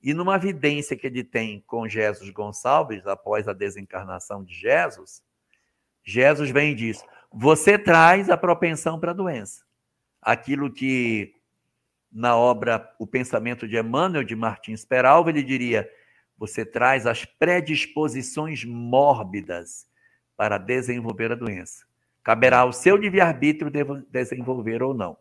[0.02, 5.22] E numa evidência que ele tem com Jesus Gonçalves, após a desencarnação de Jesus,
[6.04, 9.64] Jesus vem e diz: você traz a propensão para a doença.
[10.20, 11.35] Aquilo que
[12.10, 15.88] na obra O Pensamento de Emmanuel de Martins Peralva, ele diria:
[16.38, 19.86] você traz as predisposições mórbidas
[20.36, 21.86] para desenvolver a doença.
[22.22, 23.70] Caberá ao seu livre-arbítrio
[24.10, 25.16] desenvolver ou não.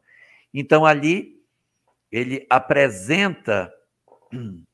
[0.53, 1.41] Então, ali,
[2.11, 3.71] ele apresenta.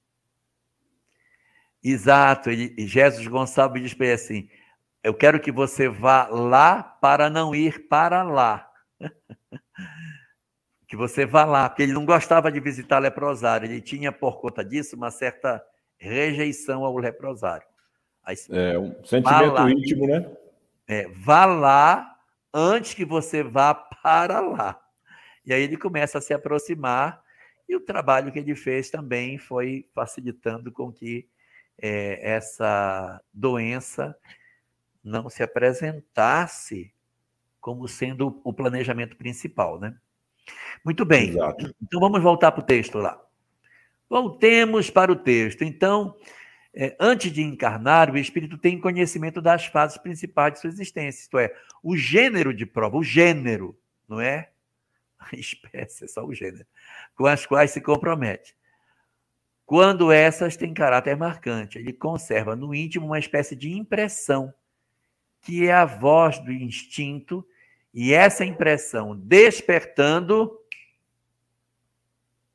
[1.83, 4.49] Exato, ele, Jesus Gonçalves diz para ele assim:
[5.03, 8.71] eu quero que você vá lá para não ir para lá.
[10.91, 14.61] que você vá lá, porque ele não gostava de visitar leprosário, ele tinha por conta
[14.61, 15.65] disso uma certa
[15.97, 17.65] rejeição ao leprosário.
[18.21, 20.29] Aí, é um sentimento lá, íntimo, né?
[20.85, 22.19] É, vá lá
[22.53, 24.81] antes que você vá para lá.
[25.45, 27.23] E aí ele começa a se aproximar
[27.69, 31.25] e o trabalho que ele fez também foi facilitando com que
[31.81, 34.13] é, essa doença
[35.01, 36.93] não se apresentasse
[37.61, 39.95] como sendo o planejamento principal, né?
[40.83, 41.29] Muito bem.
[41.29, 41.73] Exato.
[41.81, 43.21] Então vamos voltar para o texto lá.
[44.09, 45.63] Voltemos para o texto.
[45.63, 46.15] Então,
[46.73, 51.37] é, antes de encarnar, o espírito tem conhecimento das fases principais de sua existência, isto
[51.37, 54.49] é, o gênero de prova, o gênero, não é
[55.19, 56.65] a espécie, é só o gênero,
[57.15, 58.55] com as quais se compromete.
[59.65, 64.53] Quando essas têm caráter marcante, ele conserva no íntimo uma espécie de impressão
[65.41, 67.45] que é a voz do instinto,
[67.93, 70.57] e essa impressão despertando,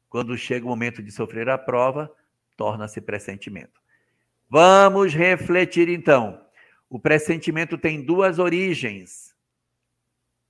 [0.08, 2.10] quando chega o momento de sofrer a prova,
[2.56, 3.80] torna-se pressentimento.
[4.48, 6.42] Vamos refletir então.
[6.88, 9.34] O pressentimento tem duas origens.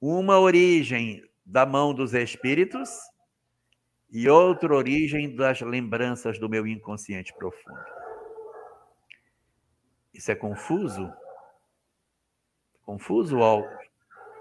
[0.01, 2.91] Uma origem da mão dos espíritos
[4.11, 7.85] e outra origem das lembranças do meu inconsciente profundo.
[10.13, 11.13] Isso é confuso?
[12.85, 13.86] Confuso, Olga?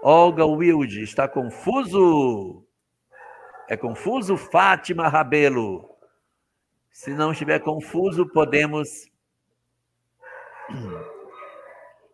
[0.02, 2.64] Olga Wilde, está confuso?
[3.68, 5.90] É confuso, Fátima Rabelo?
[6.90, 9.10] Se não estiver confuso, podemos.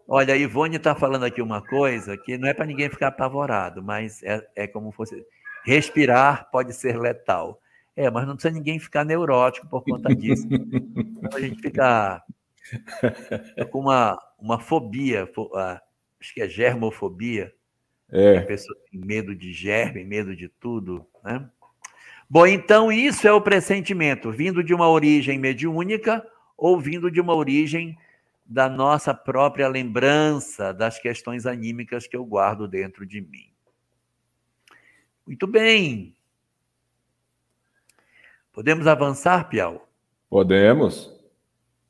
[0.08, 3.82] Olha, a Ivone está falando aqui uma coisa que não é para ninguém ficar apavorado,
[3.82, 5.24] mas é, é como fosse.
[5.64, 7.60] Respirar pode ser letal.
[7.94, 10.48] É, mas não precisa ninguém ficar neurótico por conta disso.
[11.32, 12.22] A gente fica
[13.70, 15.28] com uma, uma fobia,
[16.18, 17.52] acho que é germofobia.
[18.12, 18.38] É.
[18.38, 21.48] A pessoa tem medo de germe, medo de tudo, né?
[22.28, 27.34] Bom, então isso é o pressentimento, vindo de uma origem mediúnica ou vindo de uma
[27.34, 27.98] origem
[28.44, 33.50] da nossa própria lembrança das questões anímicas que eu guardo dentro de mim.
[35.26, 36.14] Muito bem.
[38.52, 39.88] Podemos avançar, Piau?
[40.28, 41.10] Podemos.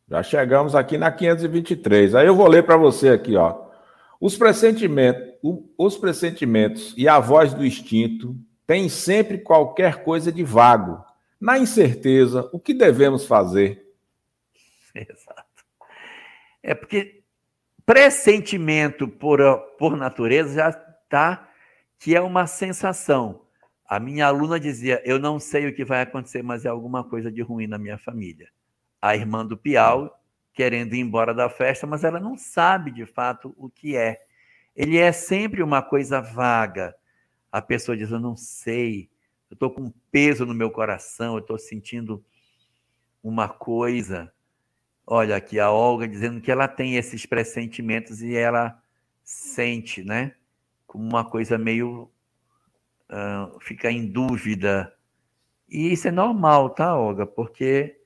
[0.09, 2.15] Já chegamos aqui na 523.
[2.15, 3.69] Aí eu vou ler para você aqui, ó.
[4.21, 11.05] Os pressentimentos, os pressentimentos e a voz do instinto têm sempre qualquer coisa de vago.
[11.41, 13.85] Na incerteza, o que devemos fazer?
[14.95, 15.43] Exato.
[16.63, 17.23] É porque
[17.85, 19.41] pressentimento por,
[19.79, 21.49] por natureza já está
[21.99, 23.43] que é uma sensação.
[23.85, 27.31] A minha aluna dizia: Eu não sei o que vai acontecer, mas é alguma coisa
[27.31, 28.49] de ruim na minha família.
[29.01, 30.17] A irmã do Piau
[30.53, 34.21] querendo ir embora da festa, mas ela não sabe de fato o que é.
[34.75, 36.95] Ele é sempre uma coisa vaga.
[37.51, 39.11] A pessoa diz: Eu não sei,
[39.51, 42.25] eu estou com peso no meu coração, eu estou sentindo
[43.23, 44.33] uma coisa.
[45.07, 48.81] Olha aqui a Olga dizendo que ela tem esses pressentimentos e ela
[49.23, 50.35] sente, né?
[50.87, 52.11] Como uma coisa meio.
[53.11, 54.95] Uh, fica em dúvida.
[55.69, 57.27] E isso é normal, tá, Olga?
[57.27, 58.01] Porque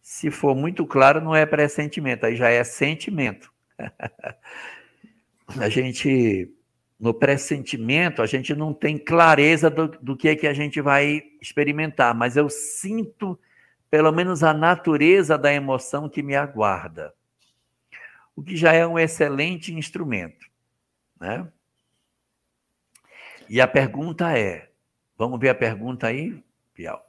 [0.00, 3.52] se for muito claro, não é pressentimento, aí já é sentimento.
[5.58, 6.52] a gente,
[6.98, 11.22] no pressentimento, a gente não tem clareza do, do que é que a gente vai
[11.40, 13.38] experimentar, mas eu sinto
[13.90, 17.12] pelo menos a natureza da emoção que me aguarda.
[18.36, 20.46] O que já é um excelente instrumento,
[21.20, 21.46] né?
[23.48, 24.70] E a pergunta é,
[25.18, 26.40] vamos ver a pergunta aí,
[26.72, 27.04] Piau.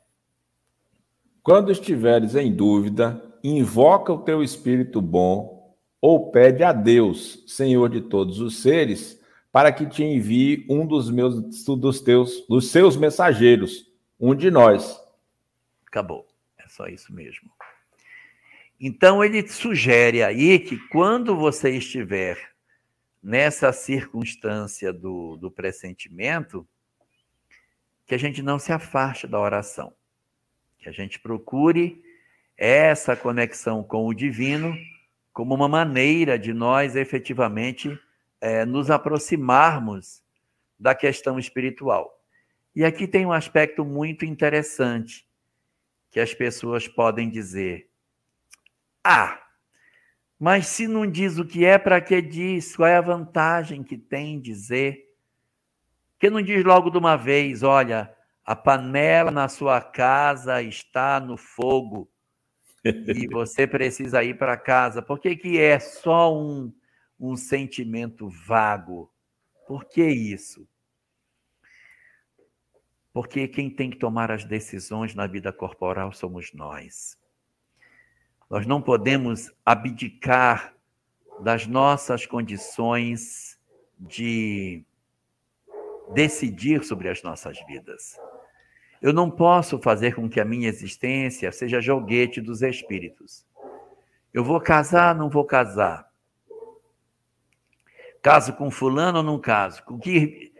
[1.43, 5.60] Quando estiveres em dúvida, invoca o teu espírito bom
[6.01, 11.09] ou pede a Deus, Senhor de todos os seres, para que te envie um dos
[11.09, 11.35] meus
[11.65, 14.99] dos teus dos seus mensageiros, um de nós.
[15.85, 16.31] Acabou
[16.71, 17.51] só isso mesmo.
[18.79, 22.51] Então, ele sugere aí que quando você estiver
[23.21, 26.67] nessa circunstância do, do pressentimento,
[28.07, 29.93] que a gente não se afaste da oração,
[30.79, 32.03] que a gente procure
[32.57, 34.75] essa conexão com o divino
[35.33, 37.97] como uma maneira de nós efetivamente
[38.39, 40.21] é, nos aproximarmos
[40.79, 42.19] da questão espiritual.
[42.75, 45.27] E aqui tem um aspecto muito interessante
[46.09, 47.89] que as pessoas podem dizer:
[49.03, 49.41] Ah,
[50.39, 52.75] mas se não diz o que é, para que diz?
[52.75, 55.05] Qual é a vantagem que tem dizer?
[56.17, 58.13] Que não diz logo de uma vez: Olha,
[58.43, 62.09] a panela na sua casa está no fogo
[62.83, 65.01] e você precisa ir para casa.
[65.01, 66.73] Por que, que é só um,
[67.19, 69.11] um sentimento vago?
[69.67, 70.67] Por que isso?
[73.13, 77.17] Porque quem tem que tomar as decisões na vida corporal somos nós.
[78.49, 80.75] Nós não podemos abdicar
[81.41, 83.59] das nossas condições
[83.99, 84.83] de
[86.13, 88.17] decidir sobre as nossas vidas.
[89.01, 93.45] Eu não posso fazer com que a minha existência seja joguete dos espíritos.
[94.33, 96.07] Eu vou casar, não vou casar.
[98.21, 99.83] Caso com fulano ou não caso?
[99.83, 100.51] Com que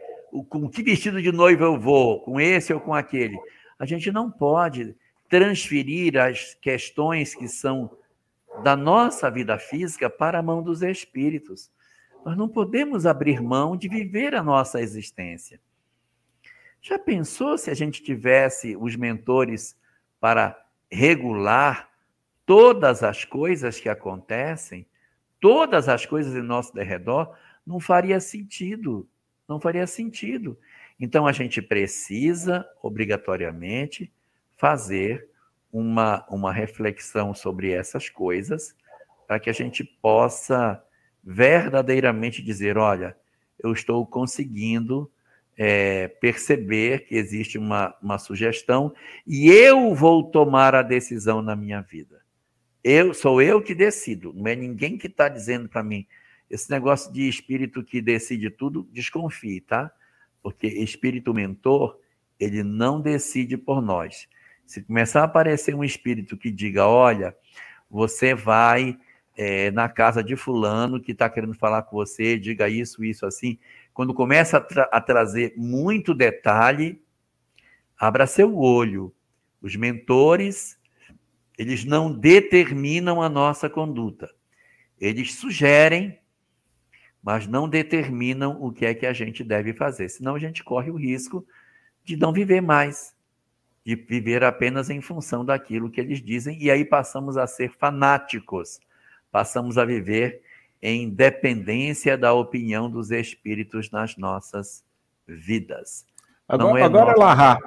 [0.49, 3.38] com que vestido de noiva eu vou, com esse ou com aquele.
[3.77, 4.95] A gente não pode
[5.30, 7.91] transferir as questões que são
[8.63, 11.69] da nossa vida física para a mão dos espíritos.
[12.25, 15.60] Nós não podemos abrir mão de viver a nossa existência.
[16.82, 19.78] Já pensou se a gente tivesse os mentores
[20.20, 20.60] para
[20.91, 21.89] regular
[22.46, 24.86] todas as coisas que acontecem,
[25.39, 27.36] todas as coisas em nosso derredor?
[27.65, 29.08] Não faria sentido
[29.52, 30.58] não faria sentido.
[31.00, 34.12] Então, a gente precisa, obrigatoriamente,
[34.56, 35.28] fazer
[35.72, 38.76] uma, uma reflexão sobre essas coisas,
[39.28, 40.82] para que a gente possa
[41.22, 43.16] verdadeiramente dizer: olha,
[43.60, 45.12] eu estou conseguindo
[45.64, 48.91] é, perceber que existe uma, uma sugestão
[49.28, 52.20] e eu vou tomar a decisão na minha vida.
[52.84, 56.07] Eu sou eu que decido, não é ninguém que está dizendo para mim,
[56.49, 59.91] esse negócio de espírito que decide tudo, desconfie, tá?
[60.41, 61.95] Porque espírito mentor,
[62.39, 64.28] ele não decide por nós.
[64.66, 67.36] Se começar a aparecer um espírito que diga, olha,
[67.88, 68.97] você vai
[69.38, 73.59] é, na casa de fulano que está querendo falar com você, diga isso, isso, assim.
[73.94, 77.02] Quando começa a, tra a trazer muito detalhe,
[77.98, 79.14] abra seu olho.
[79.62, 80.80] Os mentores,
[81.58, 84.34] eles não determinam a nossa conduta.
[85.00, 86.18] Eles sugerem,
[87.22, 90.10] mas não determinam o que é que a gente deve fazer.
[90.10, 91.46] Senão a gente corre o risco
[92.04, 93.16] de não viver mais,
[93.86, 98.80] de viver apenas em função daquilo que eles dizem, e aí passamos a ser fanáticos,
[99.32, 100.42] passamos a viver
[100.82, 104.84] em dependência da opinião dos espíritos nas nossas
[105.27, 106.05] vidas.
[106.47, 107.59] Agora, é agora Larra,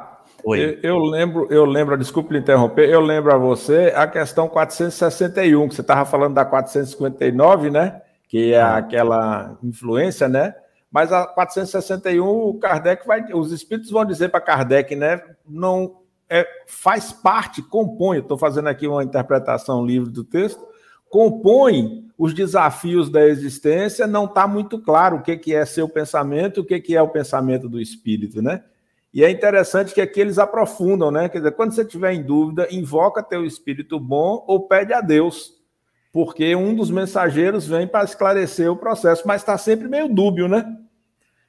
[0.44, 5.74] eu, eu, lembro, eu lembro, desculpe interromper, eu lembro a você a questão 461, que
[5.74, 8.02] você estava falando da 459, né?
[8.28, 8.76] Que é ah.
[8.76, 10.54] aquela influência, né?
[10.90, 15.22] Mas a 461, o Kardec vai, os espíritos vão dizer para Kardec, né?
[15.48, 18.18] Não é, faz parte, compõe.
[18.18, 20.62] Estou fazendo aqui uma interpretação livre do texto.
[21.08, 24.06] Compõe os desafios da existência.
[24.06, 27.08] Não está muito claro o que, que é seu pensamento, o que, que é o
[27.08, 28.62] pensamento do espírito, né?
[29.12, 31.28] E é interessante que aqui eles aprofundam, né?
[31.28, 35.52] Quer dizer, quando você tiver em dúvida, invoca teu espírito bom ou pede a Deus,
[36.12, 40.66] porque um dos mensageiros vem para esclarecer o processo, mas está sempre meio dúbio, né?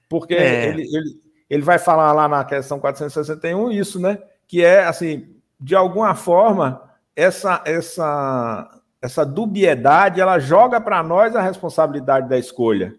[0.08, 0.68] Porque é.
[0.68, 4.20] ele, ele, ele vai falar lá na questão 461 isso, né?
[4.48, 6.82] Que é, assim, de alguma forma,
[7.16, 8.70] essa, essa,
[9.06, 12.96] essa dubiedade, ela joga para nós a responsabilidade da escolha.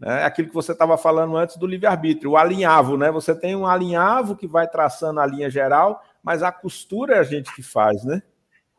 [0.00, 0.24] Né?
[0.24, 3.10] Aquilo que você estava falando antes do livre-arbítrio, o alinhavo, né?
[3.10, 7.22] Você tem um alinhavo que vai traçando a linha geral, mas a costura é a
[7.22, 8.22] gente que faz, né?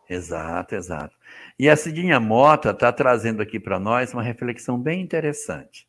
[0.10, 1.16] Exato, exato.
[1.58, 5.88] E a Cidinha Mota está trazendo aqui para nós uma reflexão bem interessante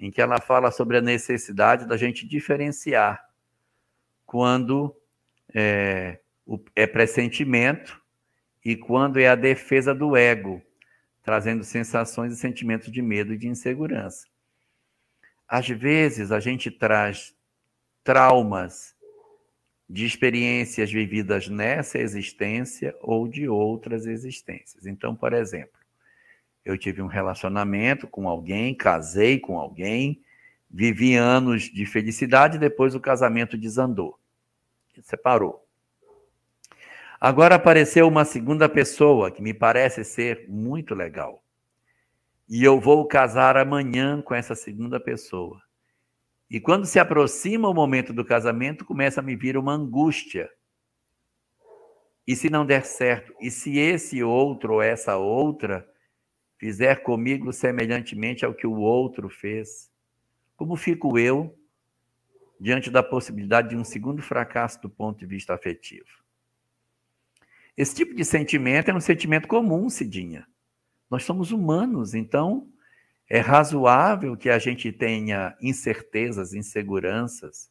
[0.00, 3.22] em que ela fala sobre a necessidade da gente diferenciar
[4.24, 4.94] quando
[5.54, 6.18] é,
[6.74, 8.02] é pressentimento
[8.64, 10.62] e quando é a defesa do ego,
[11.22, 14.26] trazendo sensações e sentimentos de medo e de insegurança.
[15.46, 17.34] Às vezes a gente traz
[18.02, 18.94] traumas
[19.88, 24.86] de experiências vividas nessa existência ou de outras existências.
[24.86, 25.78] Então, por exemplo,
[26.64, 30.22] eu tive um relacionamento com alguém, casei com alguém,
[30.70, 34.18] vivi anos de felicidade, depois o casamento desandou,
[35.02, 35.63] separou.
[37.26, 41.42] Agora apareceu uma segunda pessoa que me parece ser muito legal.
[42.46, 45.58] E eu vou casar amanhã com essa segunda pessoa.
[46.50, 50.50] E quando se aproxima o momento do casamento, começa a me vir uma angústia.
[52.26, 53.32] E se não der certo?
[53.40, 55.88] E se esse outro ou essa outra
[56.58, 59.90] fizer comigo semelhantemente ao que o outro fez,
[60.58, 61.58] como fico eu
[62.60, 66.23] diante da possibilidade de um segundo fracasso do ponto de vista afetivo?
[67.76, 70.46] Esse tipo de sentimento é um sentimento comum, Cidinha.
[71.10, 72.68] Nós somos humanos, então
[73.28, 77.70] é razoável que a gente tenha incertezas, inseguranças.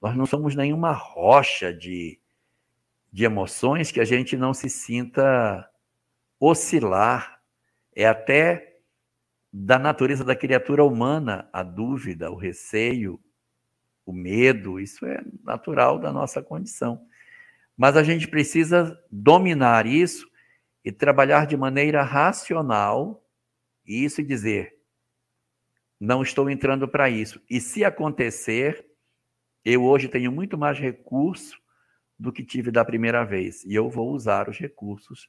[0.00, 2.18] Nós não somos nenhuma rocha de,
[3.12, 5.68] de emoções que a gente não se sinta
[6.40, 7.40] oscilar
[7.94, 8.78] é até
[9.52, 13.20] da natureza da criatura humana a dúvida, o receio,
[14.04, 17.06] o medo, isso é natural da nossa condição.
[17.76, 20.30] Mas a gente precisa dominar isso
[20.84, 23.24] e trabalhar de maneira racional,
[23.84, 24.74] e isso dizer:
[25.98, 27.40] não estou entrando para isso.
[27.48, 28.84] E se acontecer,
[29.64, 31.56] eu hoje tenho muito mais recurso
[32.18, 35.28] do que tive da primeira vez, e eu vou usar os recursos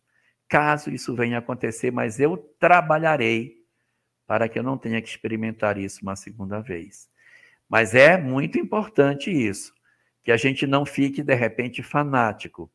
[0.53, 3.55] caso isso venha a acontecer, mas eu trabalharei
[4.27, 7.09] para que eu não tenha que experimentar isso uma segunda vez.
[7.67, 9.73] Mas é muito importante isso,
[10.23, 12.71] que a gente não fique de repente fanático,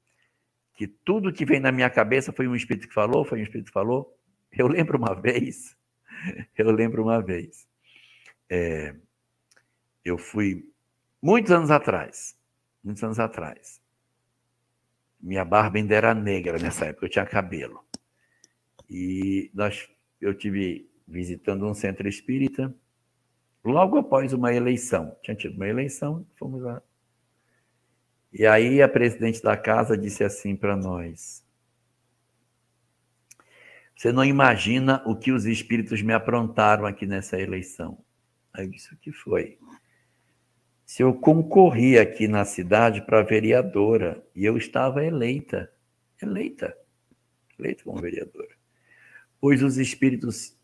[0.74, 3.66] que tudo que vem na minha cabeça foi um espírito que falou, foi um espírito
[3.66, 4.16] que falou.
[4.52, 5.76] Eu lembro uma vez,
[6.56, 7.66] eu lembro uma vez,
[8.48, 8.94] é,
[10.04, 10.64] eu fui
[11.20, 12.38] muitos anos atrás,
[12.82, 13.80] muitos anos atrás,
[15.20, 17.84] minha barba ainda era negra nessa época, eu tinha cabelo.
[18.88, 19.88] E nós,
[20.20, 22.74] eu tive visitando um centro espírita
[23.64, 25.16] logo após uma eleição.
[25.22, 26.82] Tinha tido uma eleição, fomos lá.
[28.32, 31.44] E aí a presidente da casa disse assim para nós:
[33.96, 37.98] Você não imagina o que os espíritos me aprontaram aqui nessa eleição.
[38.52, 39.58] Aí eu disse: O que foi?
[40.88, 45.70] se eu concorri aqui na cidade para vereadora e eu estava eleita,
[46.20, 46.74] eleita,
[47.58, 48.56] eleita como vereadora,
[49.38, 50.56] pois os espíritos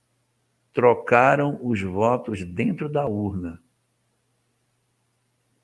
[0.72, 3.62] trocaram os votos dentro da urna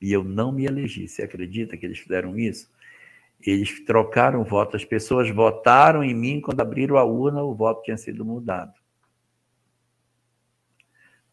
[0.00, 1.06] e eu não me elegi.
[1.06, 2.70] Você acredita que eles fizeram isso?
[3.40, 7.82] Eles trocaram o voto, as pessoas votaram em mim, quando abriram a urna, o voto
[7.82, 8.74] tinha sido mudado.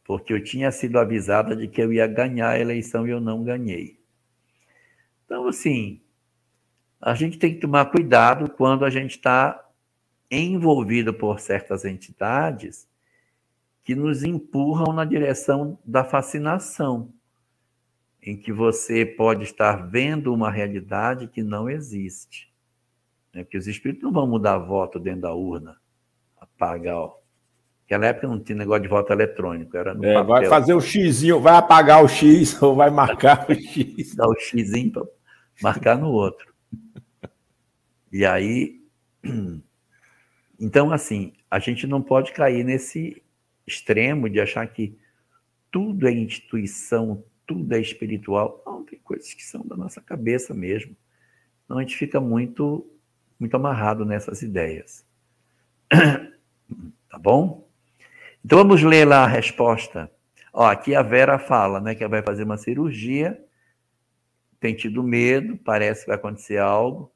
[0.04, 3.44] Porque eu tinha sido avisada de que eu ia ganhar a eleição e eu não
[3.44, 4.00] ganhei.
[5.26, 6.02] Então, assim,
[7.02, 9.66] a gente tem que tomar cuidado quando a gente está
[10.32, 12.88] envolvido por certas entidades
[13.84, 17.14] que nos empurram na direção da fascinação
[18.28, 22.52] em que você pode estar vendo uma realidade que não existe.
[23.34, 23.42] Né?
[23.42, 25.78] Porque os espíritos não vão mudar voto dentro da urna,
[26.38, 26.98] apagar.
[26.98, 27.16] Ó.
[27.84, 31.56] Naquela época não tinha negócio de voto eletrônico, era é, Vai fazer o xizinho, vai
[31.56, 34.14] apagar o X ou vai marcar o X.
[34.14, 35.06] Dar o xizinho para
[35.64, 36.54] marcar no outro.
[38.12, 38.82] E aí.
[40.60, 43.22] Então, assim, a gente não pode cair nesse
[43.68, 44.98] extremo de achar que
[45.70, 48.62] tudo é instituição, tudo é espiritual.
[48.66, 50.96] Não, tem coisas que são da nossa cabeça mesmo.
[51.66, 52.86] Então a gente fica muito,
[53.40, 55.06] muito amarrado nessas ideias.
[57.10, 57.66] Tá bom?
[58.44, 60.12] Então vamos ler lá a resposta.
[60.52, 63.42] Ó, aqui a Vera fala, né, que ela vai fazer uma cirurgia,
[64.60, 67.12] tem tido medo, parece que vai acontecer algo.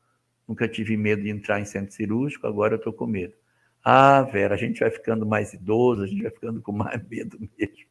[0.47, 3.33] Nunca tive medo de entrar em centro cirúrgico, agora eu estou com medo.
[3.83, 7.37] Ah, Vera, a gente vai ficando mais idoso, a gente vai ficando com mais medo
[7.57, 7.85] mesmo.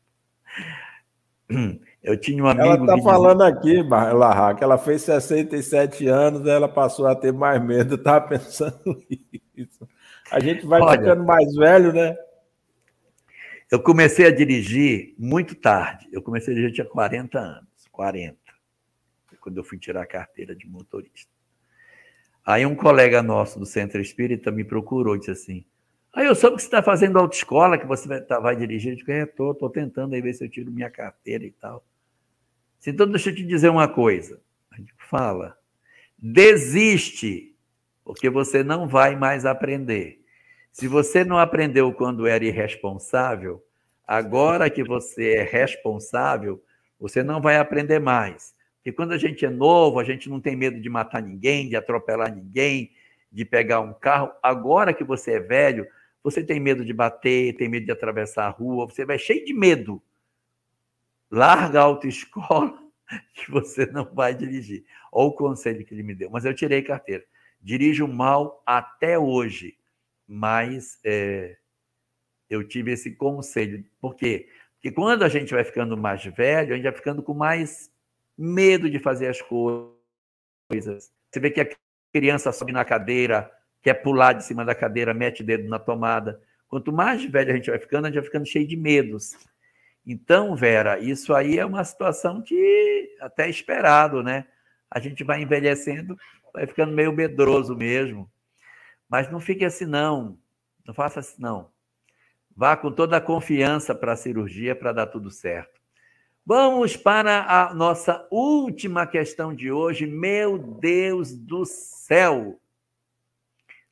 [2.03, 2.67] Eu tinha um amigo.
[2.67, 7.63] Ela está falando aqui, Larra, que ela fez 67 anos, ela passou a ter mais
[7.63, 7.95] medo.
[7.95, 9.05] Eu estava pensando
[9.55, 9.87] isso.
[10.31, 12.17] A gente vai Olha, ficando mais velho, né?
[13.71, 16.09] Eu comecei a dirigir muito tarde.
[16.11, 17.69] Eu comecei a dirigir, tinha 40 anos.
[17.93, 18.37] 40.
[19.41, 21.31] Quando eu fui tirar a carteira de motorista.
[22.45, 25.65] Aí um colega nosso do Centro Espírita me procurou e disse assim:
[26.13, 28.93] Aí eu soube que você está fazendo autoescola, que você vai, tá, vai dirigir.
[28.93, 31.85] Eu digo, é, estou, estou tentando aí ver se eu tiro minha carteira e tal.
[32.87, 34.41] Então, deixa eu te dizer uma coisa.
[34.73, 35.57] A gente fala.
[36.19, 37.55] Desiste,
[38.05, 40.21] porque você não vai mais aprender.
[40.73, 43.65] Se você não aprendeu quando era irresponsável,
[44.07, 46.63] agora que você é responsável,
[46.99, 48.55] você não vai aprender mais.
[48.77, 51.77] Porque quando a gente é novo, a gente não tem medo de matar ninguém, de
[51.77, 52.93] atropelar ninguém,
[53.31, 54.31] de pegar um carro.
[54.43, 55.87] Agora que você é velho,
[56.23, 59.53] você tem medo de bater, tem medo de atravessar a rua, você vai cheio de
[59.53, 60.03] medo.
[61.31, 62.77] Larga a autoescola
[63.35, 64.85] que você não vai dirigir.
[65.13, 66.31] Olha o conselho que ele me deu.
[66.31, 67.25] Mas eu tirei carteira.
[67.61, 69.77] Dirijo mal até hoje,
[70.27, 71.57] mas é,
[72.49, 73.85] eu tive esse conselho.
[74.01, 74.49] Por quê?
[74.75, 77.93] Porque quando a gente vai ficando mais velho, a gente vai ficando com mais
[78.37, 81.13] medo de fazer as coisas.
[81.31, 81.69] Você vê que a
[82.13, 83.51] criança sobe na cadeira,
[83.83, 86.41] quer pular de cima da cadeira, mete o dedo na tomada.
[86.67, 89.37] Quanto mais velho a gente vai ficando, a gente vai ficando cheio de medos.
[90.07, 94.47] Então, Vera, isso aí é uma situação que até é esperado, né?
[94.91, 96.17] A gente vai envelhecendo,
[96.53, 98.31] vai ficando meio medroso mesmo.
[99.09, 100.39] Mas não fique assim, não.
[100.87, 101.71] Não faça assim, não.
[102.57, 105.81] Vá com toda a confiança para a cirurgia para dar tudo certo.
[106.45, 110.07] Vamos para a nossa última questão de hoje.
[110.07, 112.61] Meu Deus do céu!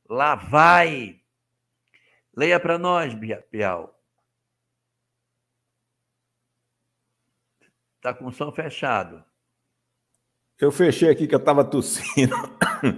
[0.08, 1.20] Lá vai.
[2.34, 3.14] Leia para nós,
[3.50, 3.97] Piau.
[7.98, 9.22] Está com o som fechado.
[10.60, 12.34] Eu fechei aqui que eu estava tossindo.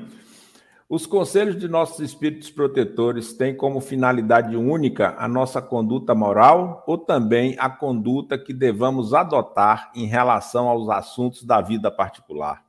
[0.89, 6.99] Os conselhos de nossos espíritos protetores têm como finalidade única a nossa conduta moral ou
[6.99, 12.67] também a conduta que devamos adotar em relação aos assuntos da vida particular?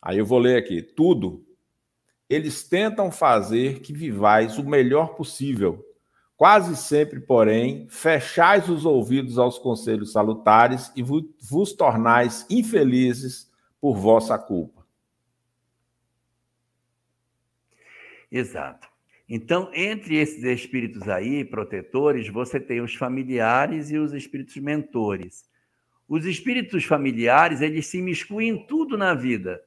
[0.00, 0.80] Aí eu vou ler aqui.
[0.82, 1.44] Tudo
[2.28, 5.84] eles tentam fazer que vivais o melhor possível.
[6.38, 14.38] Quase sempre, porém, fechais os ouvidos aos conselhos salutares e vos tornais infelizes por vossa
[14.38, 14.86] culpa.
[18.30, 18.86] Exato.
[19.28, 25.44] Então, entre esses espíritos aí, protetores, você tem os familiares e os espíritos mentores.
[26.08, 29.60] Os espíritos familiares, eles se miscuem em tudo na vida.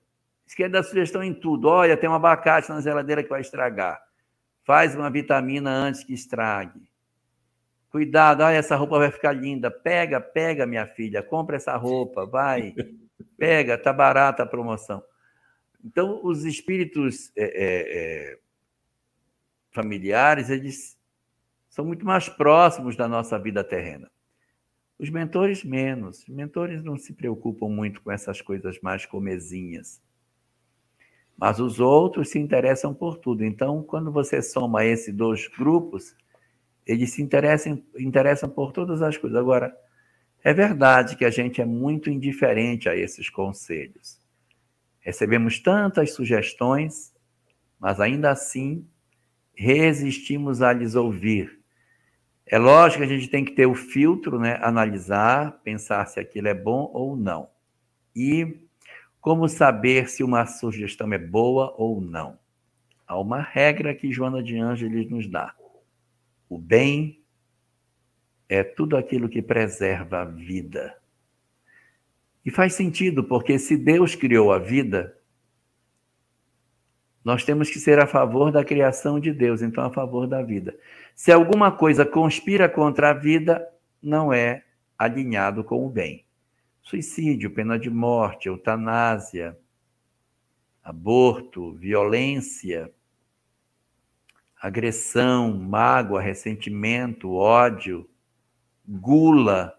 [0.48, 1.68] Isso quer dar sugestão em tudo.
[1.68, 4.02] Olha, tem um abacate na geladeira que vai estragar.
[4.64, 6.82] Faz uma vitamina antes que estrague.
[7.90, 9.70] Cuidado, olha, essa roupa vai ficar linda.
[9.70, 12.74] Pega, pega, minha filha, compra essa roupa, vai.
[13.38, 15.04] Pega, tá barata a promoção.
[15.84, 18.40] Então, os espíritos é, é, é,
[19.72, 20.98] familiares, eles
[21.68, 24.10] são muito mais próximos da nossa vida terrena.
[24.98, 26.20] Os mentores, menos.
[26.20, 30.02] Os mentores não se preocupam muito com essas coisas mais comezinhas.
[31.42, 33.44] Mas os outros se interessam por tudo.
[33.44, 36.16] Então, quando você soma esses dois grupos,
[36.86, 39.40] eles se interessam, interessam por todas as coisas.
[39.40, 39.76] Agora,
[40.44, 44.20] é verdade que a gente é muito indiferente a esses conselhos.
[45.00, 47.12] Recebemos tantas sugestões,
[47.80, 48.88] mas ainda assim
[49.56, 51.60] resistimos a lhes ouvir.
[52.46, 54.60] É lógico que a gente tem que ter o filtro, né?
[54.62, 57.50] analisar, pensar se aquilo é bom ou não.
[58.16, 58.60] E
[59.22, 62.40] como saber se uma sugestão é boa ou não?
[63.08, 65.54] Há uma regra que Joana de Ângeles nos dá.
[66.50, 67.22] O bem
[68.50, 70.98] é tudo aquilo que preserva a vida.
[72.44, 75.16] E faz sentido, porque se Deus criou a vida,
[77.24, 80.76] nós temos que ser a favor da criação de Deus, então a favor da vida.
[81.16, 83.66] Se alguma coisa conspira contra a vida,
[84.02, 84.64] não é
[84.98, 86.26] alinhado com o bem.
[86.82, 89.58] Suicídio, pena de morte, eutanásia,
[90.84, 92.92] aborto, violência,
[94.60, 98.10] agressão, mágoa, ressentimento, ódio,
[98.88, 99.78] gula,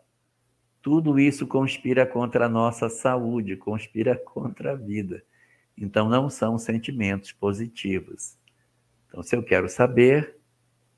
[0.82, 5.24] tudo isso conspira contra a nossa saúde, conspira contra a vida.
[5.78, 8.36] Então, não são sentimentos positivos.
[9.07, 10.36] Então, se eu quero saber,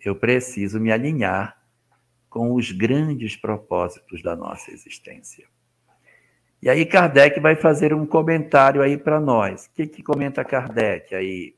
[0.00, 1.62] eu preciso me alinhar
[2.30, 5.46] com os grandes propósitos da nossa existência.
[6.64, 9.66] E aí, Kardec vai fazer um comentário aí para nós.
[9.66, 11.54] O que, que comenta Kardec aí?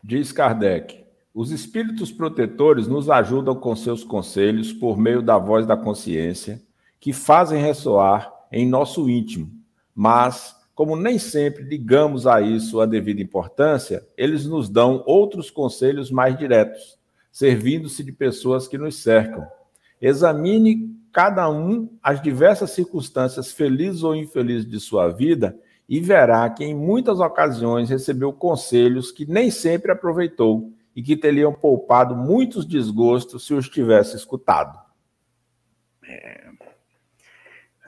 [0.00, 5.76] Diz Kardec: os espíritos protetores nos ajudam com seus conselhos por meio da voz da
[5.76, 6.62] consciência
[7.00, 9.50] que fazem ressoar em nosso íntimo,
[9.92, 16.12] mas, como nem sempre ligamos a isso a devida importância, eles nos dão outros conselhos
[16.12, 16.96] mais diretos,
[17.32, 19.44] servindo-se de pessoas que nos cercam.
[20.00, 25.58] Examine cada um as diversas circunstâncias felizes ou infelizes de sua vida
[25.88, 31.52] e verá que em muitas ocasiões recebeu conselhos que nem sempre aproveitou e que teriam
[31.52, 34.78] poupado muitos desgostos se os tivesse escutado.
[36.04, 36.50] É,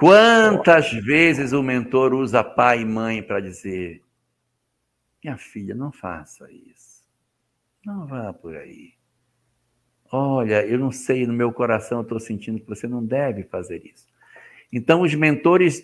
[0.03, 4.03] Quantas vezes o mentor usa pai e mãe para dizer:
[5.23, 7.05] minha filha, não faça isso.
[7.87, 8.95] Não vá por aí.
[10.15, 13.83] Olha, eu não sei, no meu coração eu estou sentindo que você não deve fazer
[13.83, 14.07] isso.
[14.71, 15.83] Então, os mentores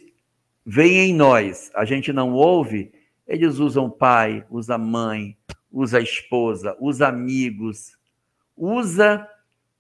[0.66, 2.93] veem em nós, a gente não ouve,
[3.26, 5.35] eles usam pai, usa mãe,
[5.72, 7.97] usa esposa, usa amigos,
[8.55, 9.26] usa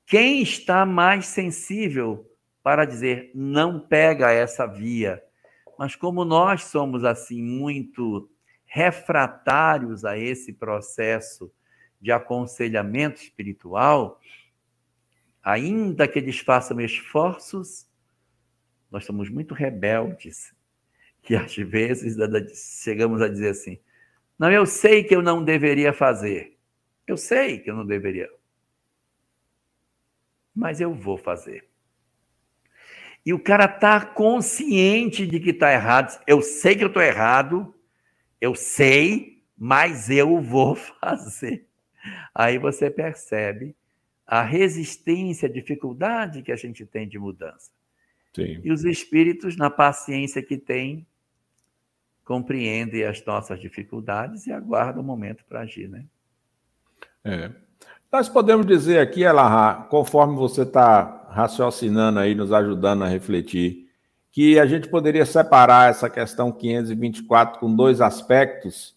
[0.06, 2.26] quem está mais sensível
[2.62, 5.22] para dizer não pega essa via.
[5.78, 8.30] Mas como nós somos assim muito
[8.64, 11.52] refratários a esse processo
[12.00, 14.20] de aconselhamento espiritual,
[15.42, 17.88] ainda que eles façam esforços,
[18.90, 20.54] nós somos muito rebeldes,
[21.22, 22.16] que às vezes
[22.82, 23.78] chegamos a dizer assim:
[24.38, 26.56] não, eu sei que eu não deveria fazer,
[27.06, 28.30] eu sei que eu não deveria,
[30.54, 31.68] mas eu vou fazer.
[33.24, 36.18] E o cara tá consciente de que está errado.
[36.26, 37.74] Eu sei que eu estou errado,
[38.40, 41.66] eu sei, mas eu vou fazer.
[42.34, 43.76] Aí você percebe
[44.28, 47.70] a resistência, a dificuldade que a gente tem de mudança.
[48.36, 48.60] Sim.
[48.62, 51.06] E os espíritos, na paciência que têm,
[52.26, 56.04] compreendem as nossas dificuldades e aguardam o momento para agir, né?
[57.24, 57.50] É.
[58.12, 63.88] Nós podemos dizer aqui, Elahá, conforme você está raciocinando aí, nos ajudando a refletir,
[64.30, 68.94] que a gente poderia separar essa questão 524 com dois aspectos: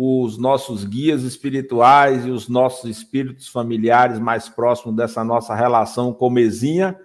[0.00, 6.30] os nossos guias espirituais e os nossos espíritos familiares mais próximos dessa nossa relação com
[6.30, 6.96] mesinha.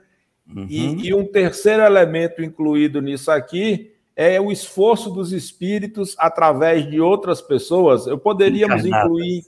[0.47, 0.67] Uhum.
[0.69, 7.01] E, e um terceiro elemento incluído nisso aqui é o esforço dos espíritos através de
[7.01, 8.05] outras pessoas.
[8.05, 9.05] Eu poderíamos encarnadas.
[9.07, 9.43] incluir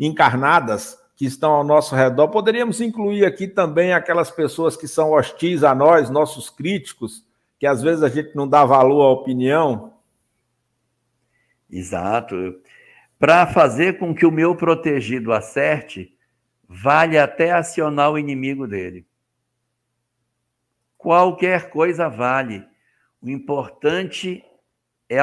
[0.00, 2.28] encarnadas que estão ao nosso redor.
[2.28, 7.22] Poderíamos incluir aqui também aquelas pessoas que são hostis a nós, nossos críticos,
[7.60, 9.92] que às vezes a gente não dá valor à opinião.
[11.74, 12.62] Exato.
[13.18, 16.16] Para fazer com que o meu protegido acerte,
[16.68, 19.04] vale até acionar o inimigo dele.
[20.96, 22.64] Qualquer coisa vale.
[23.20, 24.44] O importante
[25.08, 25.18] é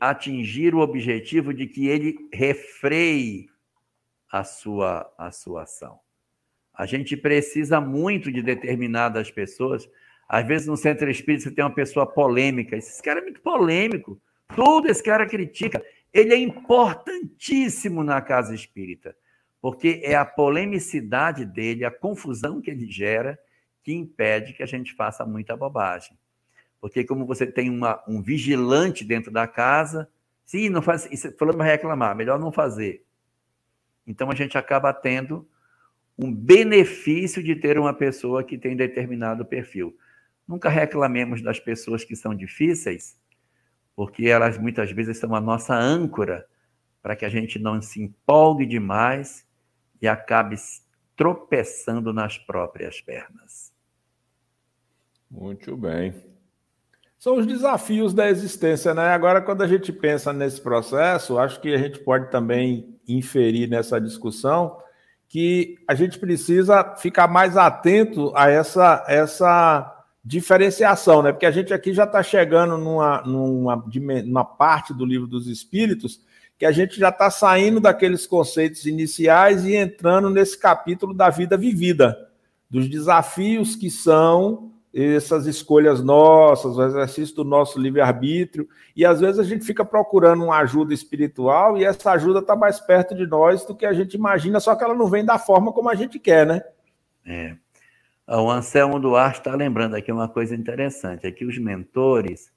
[0.00, 3.48] atingir o objetivo de que ele refreie
[4.28, 6.00] a sua, a sua ação.
[6.74, 9.88] A gente precisa muito de determinadas pessoas.
[10.28, 12.76] Às vezes, no centro espírita, você tem uma pessoa polêmica.
[12.76, 14.20] Esse cara é muito polêmico.
[14.54, 15.84] Tudo esse cara critica.
[16.12, 19.16] Ele é importantíssimo na casa espírita,
[19.60, 23.38] porque é a polemicidade dele, a confusão que ele gera,
[23.82, 26.16] que impede que a gente faça muita bobagem.
[26.80, 30.08] Porque, como você tem uma, um vigilante dentro da casa,
[30.44, 33.04] sim, não faz isso, falando para reclamar, melhor não fazer.
[34.06, 35.46] Então a gente acaba tendo
[36.18, 39.96] um benefício de ter uma pessoa que tem determinado perfil.
[40.46, 43.18] Nunca reclamemos das pessoas que são difíceis,
[43.96, 46.46] porque elas muitas vezes são a nossa âncora
[47.02, 49.46] para que a gente não se empolgue demais
[50.00, 50.54] e acabe
[51.16, 53.72] tropeçando nas próprias pernas.
[55.30, 56.14] Muito bem.
[57.18, 59.08] São os desafios da existência, né?
[59.08, 63.98] Agora, quando a gente pensa nesse processo, acho que a gente pode também inferir nessa
[63.98, 64.78] discussão
[65.28, 69.95] que a gente precisa ficar mais atento a essa, essa
[70.26, 71.30] diferenciação, né?
[71.30, 73.84] Porque a gente aqui já está chegando numa, numa,
[74.24, 76.20] numa parte do livro dos Espíritos
[76.58, 81.56] que a gente já está saindo daqueles conceitos iniciais e entrando nesse capítulo da vida
[81.56, 82.28] vivida,
[82.68, 88.66] dos desafios que são essas escolhas nossas, o exercício do nosso livre-arbítrio,
[88.96, 92.80] e às vezes a gente fica procurando uma ajuda espiritual e essa ajuda está mais
[92.80, 95.72] perto de nós do que a gente imagina, só que ela não vem da forma
[95.72, 96.62] como a gente quer, né?
[97.24, 97.56] É.
[98.28, 102.52] O Anselmo Duarte está lembrando aqui uma coisa interessante, é que os mentores,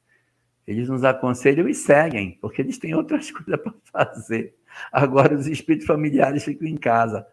[0.66, 4.56] eles nos aconselham e seguem, porque eles têm outras coisas para fazer.
[4.92, 7.26] Agora os espíritos familiares ficam em casa.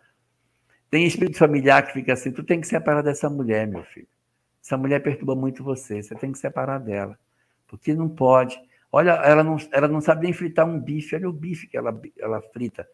[0.91, 4.09] Tem espírito familiar que fica assim, tu tem que separar dessa mulher, meu filho.
[4.63, 7.19] Essa mulher perturba muito você, você tem que separar dela.
[7.67, 8.59] Porque não pode.
[8.93, 11.15] Olha, ela não, ela não sabe nem fritar um bife.
[11.17, 12.87] Olha o bife que ela, ela frita.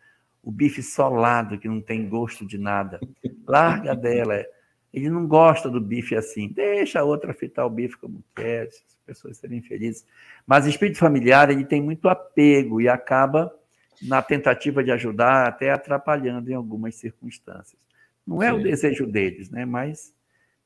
[0.43, 3.01] O bife solado, que não tem gosto de nada.
[3.47, 4.45] Larga dela.
[4.93, 6.49] Ele não gosta do bife assim.
[6.49, 10.07] Deixa a outra fritar o bife como quer, as pessoas serem felizes.
[10.47, 13.55] Mas o espírito familiar, ele tem muito apego e acaba,
[14.03, 17.81] na tentativa de ajudar, até atrapalhando em algumas circunstâncias.
[18.27, 18.59] Não é Sim.
[18.59, 19.65] o desejo deles, né?
[19.65, 20.15] Mas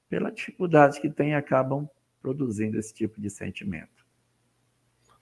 [0.09, 1.89] pela dificuldade que tem, acabam
[2.20, 4.05] produzindo esse tipo de sentimento.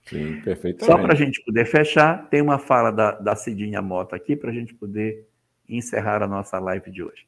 [0.06, 0.84] Sim, perfeitamente.
[0.84, 4.50] Só para a gente poder fechar, tem uma fala da, da Cidinha Mota aqui para
[4.50, 5.26] a gente poder
[5.68, 7.26] encerrar a nossa live de hoje.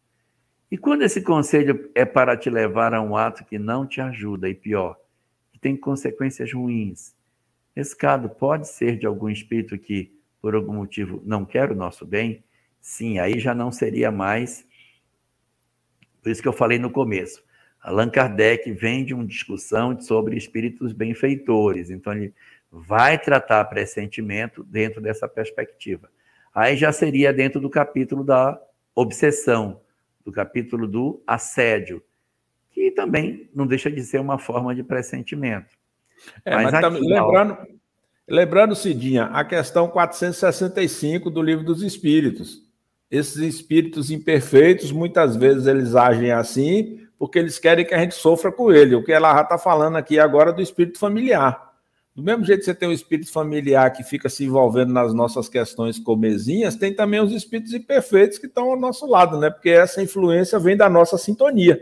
[0.71, 4.49] E quando esse conselho é para te levar a um ato que não te ajuda,
[4.49, 4.97] e pior,
[5.53, 7.15] que tem consequências ruins,
[7.75, 12.05] esse caso pode ser de algum espírito que, por algum motivo, não quer o nosso
[12.05, 12.43] bem?
[12.81, 14.67] Sim, aí já não seria mais.
[16.23, 17.45] Por isso que eu falei no começo.
[17.81, 22.35] Allan Kardec vem de uma discussão sobre espíritos benfeitores, então ele
[22.73, 26.11] vai tratar pressentimento dentro dessa perspectiva.
[26.53, 28.61] Aí já seria dentro do capítulo da
[28.95, 29.81] obsessão,
[30.27, 32.03] do capítulo do assédio,
[32.73, 35.69] que também não deixa de ser uma forma de pressentimento.
[36.45, 37.57] É, mas, mas tá, lembrando,
[38.29, 42.67] lembrando, Cidinha, a questão 465 do Livro dos Espíritos.
[43.09, 48.51] Esses espíritos imperfeitos, muitas vezes eles agem assim, porque eles querem que a gente sofra
[48.51, 48.97] com ele.
[48.97, 51.66] O que ela já está falando aqui agora do espírito familiar.
[52.17, 55.51] Do mesmo jeito que você tem um espírito familiar que fica se envolvendo nas nossas
[55.51, 59.51] questões comezinhas, tem também os espíritos imperfeitos que estão ao nosso lado, né?
[59.51, 61.79] Porque essa influência vem da nossa sintonia.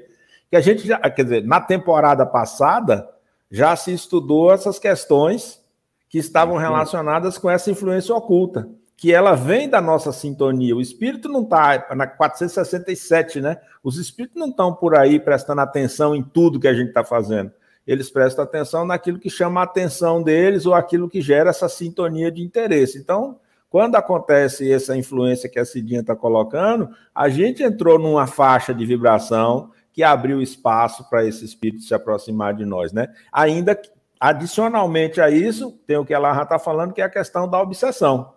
[0.50, 3.08] Que a gente já, quer dizer, na temporada passada
[3.48, 5.62] já se estudou essas questões
[6.08, 10.74] que estavam relacionadas com essa influência oculta que ela vem da nossa sintonia.
[10.74, 13.60] O espírito não está na 467, né?
[13.84, 17.52] Os espíritos não estão por aí prestando atenção em tudo que a gente está fazendo.
[17.86, 22.30] Eles prestam atenção naquilo que chama a atenção deles ou aquilo que gera essa sintonia
[22.30, 22.98] de interesse.
[22.98, 28.74] Então, quando acontece essa influência que a Cidinha está colocando, a gente entrou numa faixa
[28.74, 33.08] de vibração que abriu espaço para esse espírito se aproximar de nós, né?
[33.32, 33.80] Ainda
[34.18, 37.60] adicionalmente a isso, tem o que ela já está falando, que é a questão da
[37.60, 38.34] obsessão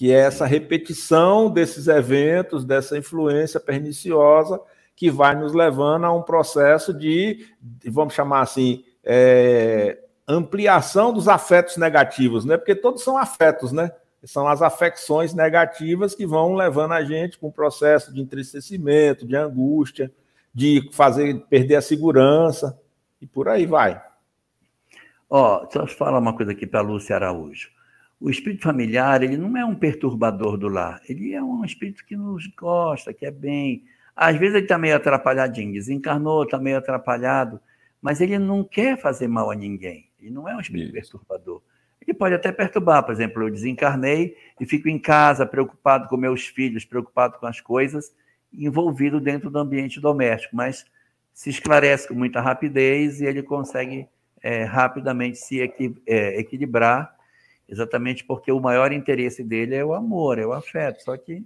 [0.00, 4.58] que é essa repetição desses eventos, dessa influência perniciosa
[5.00, 7.46] que vai nos levando a um processo de,
[7.86, 9.98] vamos chamar assim, é,
[10.28, 12.58] ampliação dos afetos negativos, né?
[12.58, 13.90] Porque todos são afetos, né?
[14.24, 19.34] São as afecções negativas que vão levando a gente com um processo de entristecimento, de
[19.34, 20.12] angústia,
[20.52, 22.78] de fazer perder a segurança
[23.22, 23.98] e por aí vai.
[25.30, 27.70] Ó, oh, só falar uma coisa aqui para Lúcia Araújo
[28.20, 32.14] o espírito familiar, ele não é um perturbador do lar, ele é um espírito que
[32.14, 33.82] nos gosta, que é bem.
[34.20, 37.58] Às vezes ele está meio atrapalhadinho, desencarnou, está meio atrapalhado,
[38.02, 40.10] mas ele não quer fazer mal a ninguém.
[40.20, 41.12] Ele não é um espírito Isso.
[41.12, 41.62] perturbador.
[42.06, 46.46] Ele pode até perturbar, por exemplo, eu desencarnei e fico em casa preocupado com meus
[46.46, 48.14] filhos, preocupado com as coisas,
[48.52, 50.84] envolvido dentro do ambiente doméstico, mas
[51.32, 54.06] se esclarece com muita rapidez e ele consegue
[54.42, 55.62] é, rapidamente se
[56.06, 57.16] é, equilibrar
[57.66, 61.42] exatamente porque o maior interesse dele é o amor, é o afeto, só que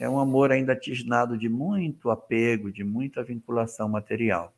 [0.00, 4.50] é um amor ainda tisnado de muito apego, de muita vinculação material.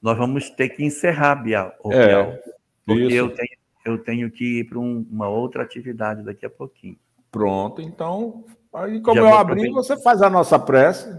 [0.00, 2.42] Nós vamos ter que encerrar, Bial, é,
[2.86, 6.96] porque eu tenho, eu tenho que ir para um, uma outra atividade daqui a pouquinho.
[7.30, 11.14] Pronto, então, aí como Já eu abri, você faz a nossa prece.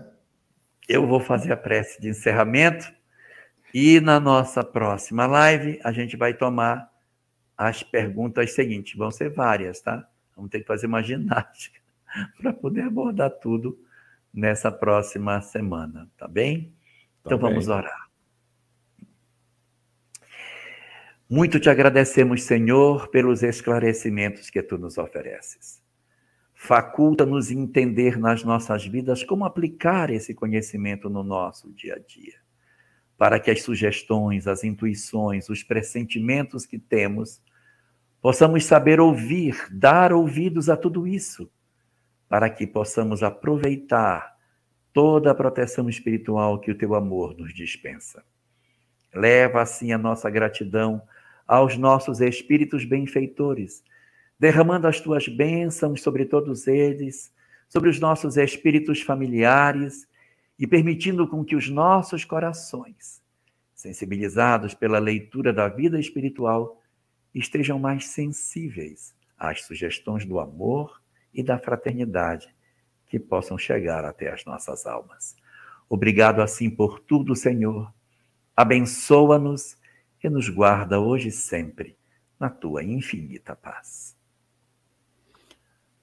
[0.87, 2.91] Eu vou fazer a prece de encerramento
[3.71, 6.89] e na nossa próxima live a gente vai tomar
[7.55, 8.97] as perguntas seguintes.
[8.97, 10.07] Vão ser várias, tá?
[10.35, 11.78] Vamos ter que fazer uma ginástica
[12.41, 13.79] para poder abordar tudo
[14.33, 16.73] nessa próxima semana, tá bem?
[17.21, 17.75] Então tá vamos bem.
[17.75, 18.09] orar.
[21.29, 25.79] Muito te agradecemos, Senhor, pelos esclarecimentos que tu nos ofereces.
[26.55, 32.35] Faculta-nos entender nas nossas vidas como aplicar esse conhecimento no nosso dia a dia,
[33.15, 37.41] para que as sugestões, as intuições, os pressentimentos que temos,
[38.19, 41.49] possamos saber ouvir, dar ouvidos a tudo isso
[42.29, 44.37] para que possamos aproveitar
[44.93, 48.23] toda a proteção espiritual que o teu amor nos dispensa.
[49.13, 51.01] Leva assim a nossa gratidão
[51.47, 53.83] aos nossos espíritos benfeitores,
[54.39, 57.33] derramando as tuas bênçãos sobre todos eles,
[57.67, 60.07] sobre os nossos espíritos familiares
[60.57, 63.21] e permitindo com que os nossos corações,
[63.73, 66.79] sensibilizados pela leitura da vida espiritual,
[67.33, 70.98] estejam mais sensíveis às sugestões do amor
[71.33, 72.53] e da fraternidade
[73.07, 75.35] que possam chegar até as nossas almas.
[75.89, 77.91] Obrigado assim por tudo, Senhor.
[78.55, 79.77] Abençoa-nos
[80.23, 81.97] e nos guarda hoje e sempre
[82.39, 84.15] na tua infinita paz.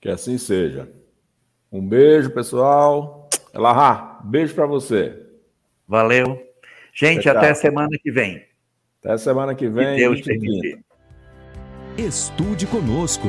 [0.00, 0.92] Que assim seja.
[1.70, 3.28] Um beijo, pessoal.
[3.54, 5.26] Elahá, beijo para você.
[5.86, 6.42] Valeu.
[6.92, 8.44] Gente, tchau, até semana que vem.
[9.00, 9.96] Até semana que vem.
[9.96, 10.84] Que Deus permitir.
[11.96, 13.28] Estude conosco.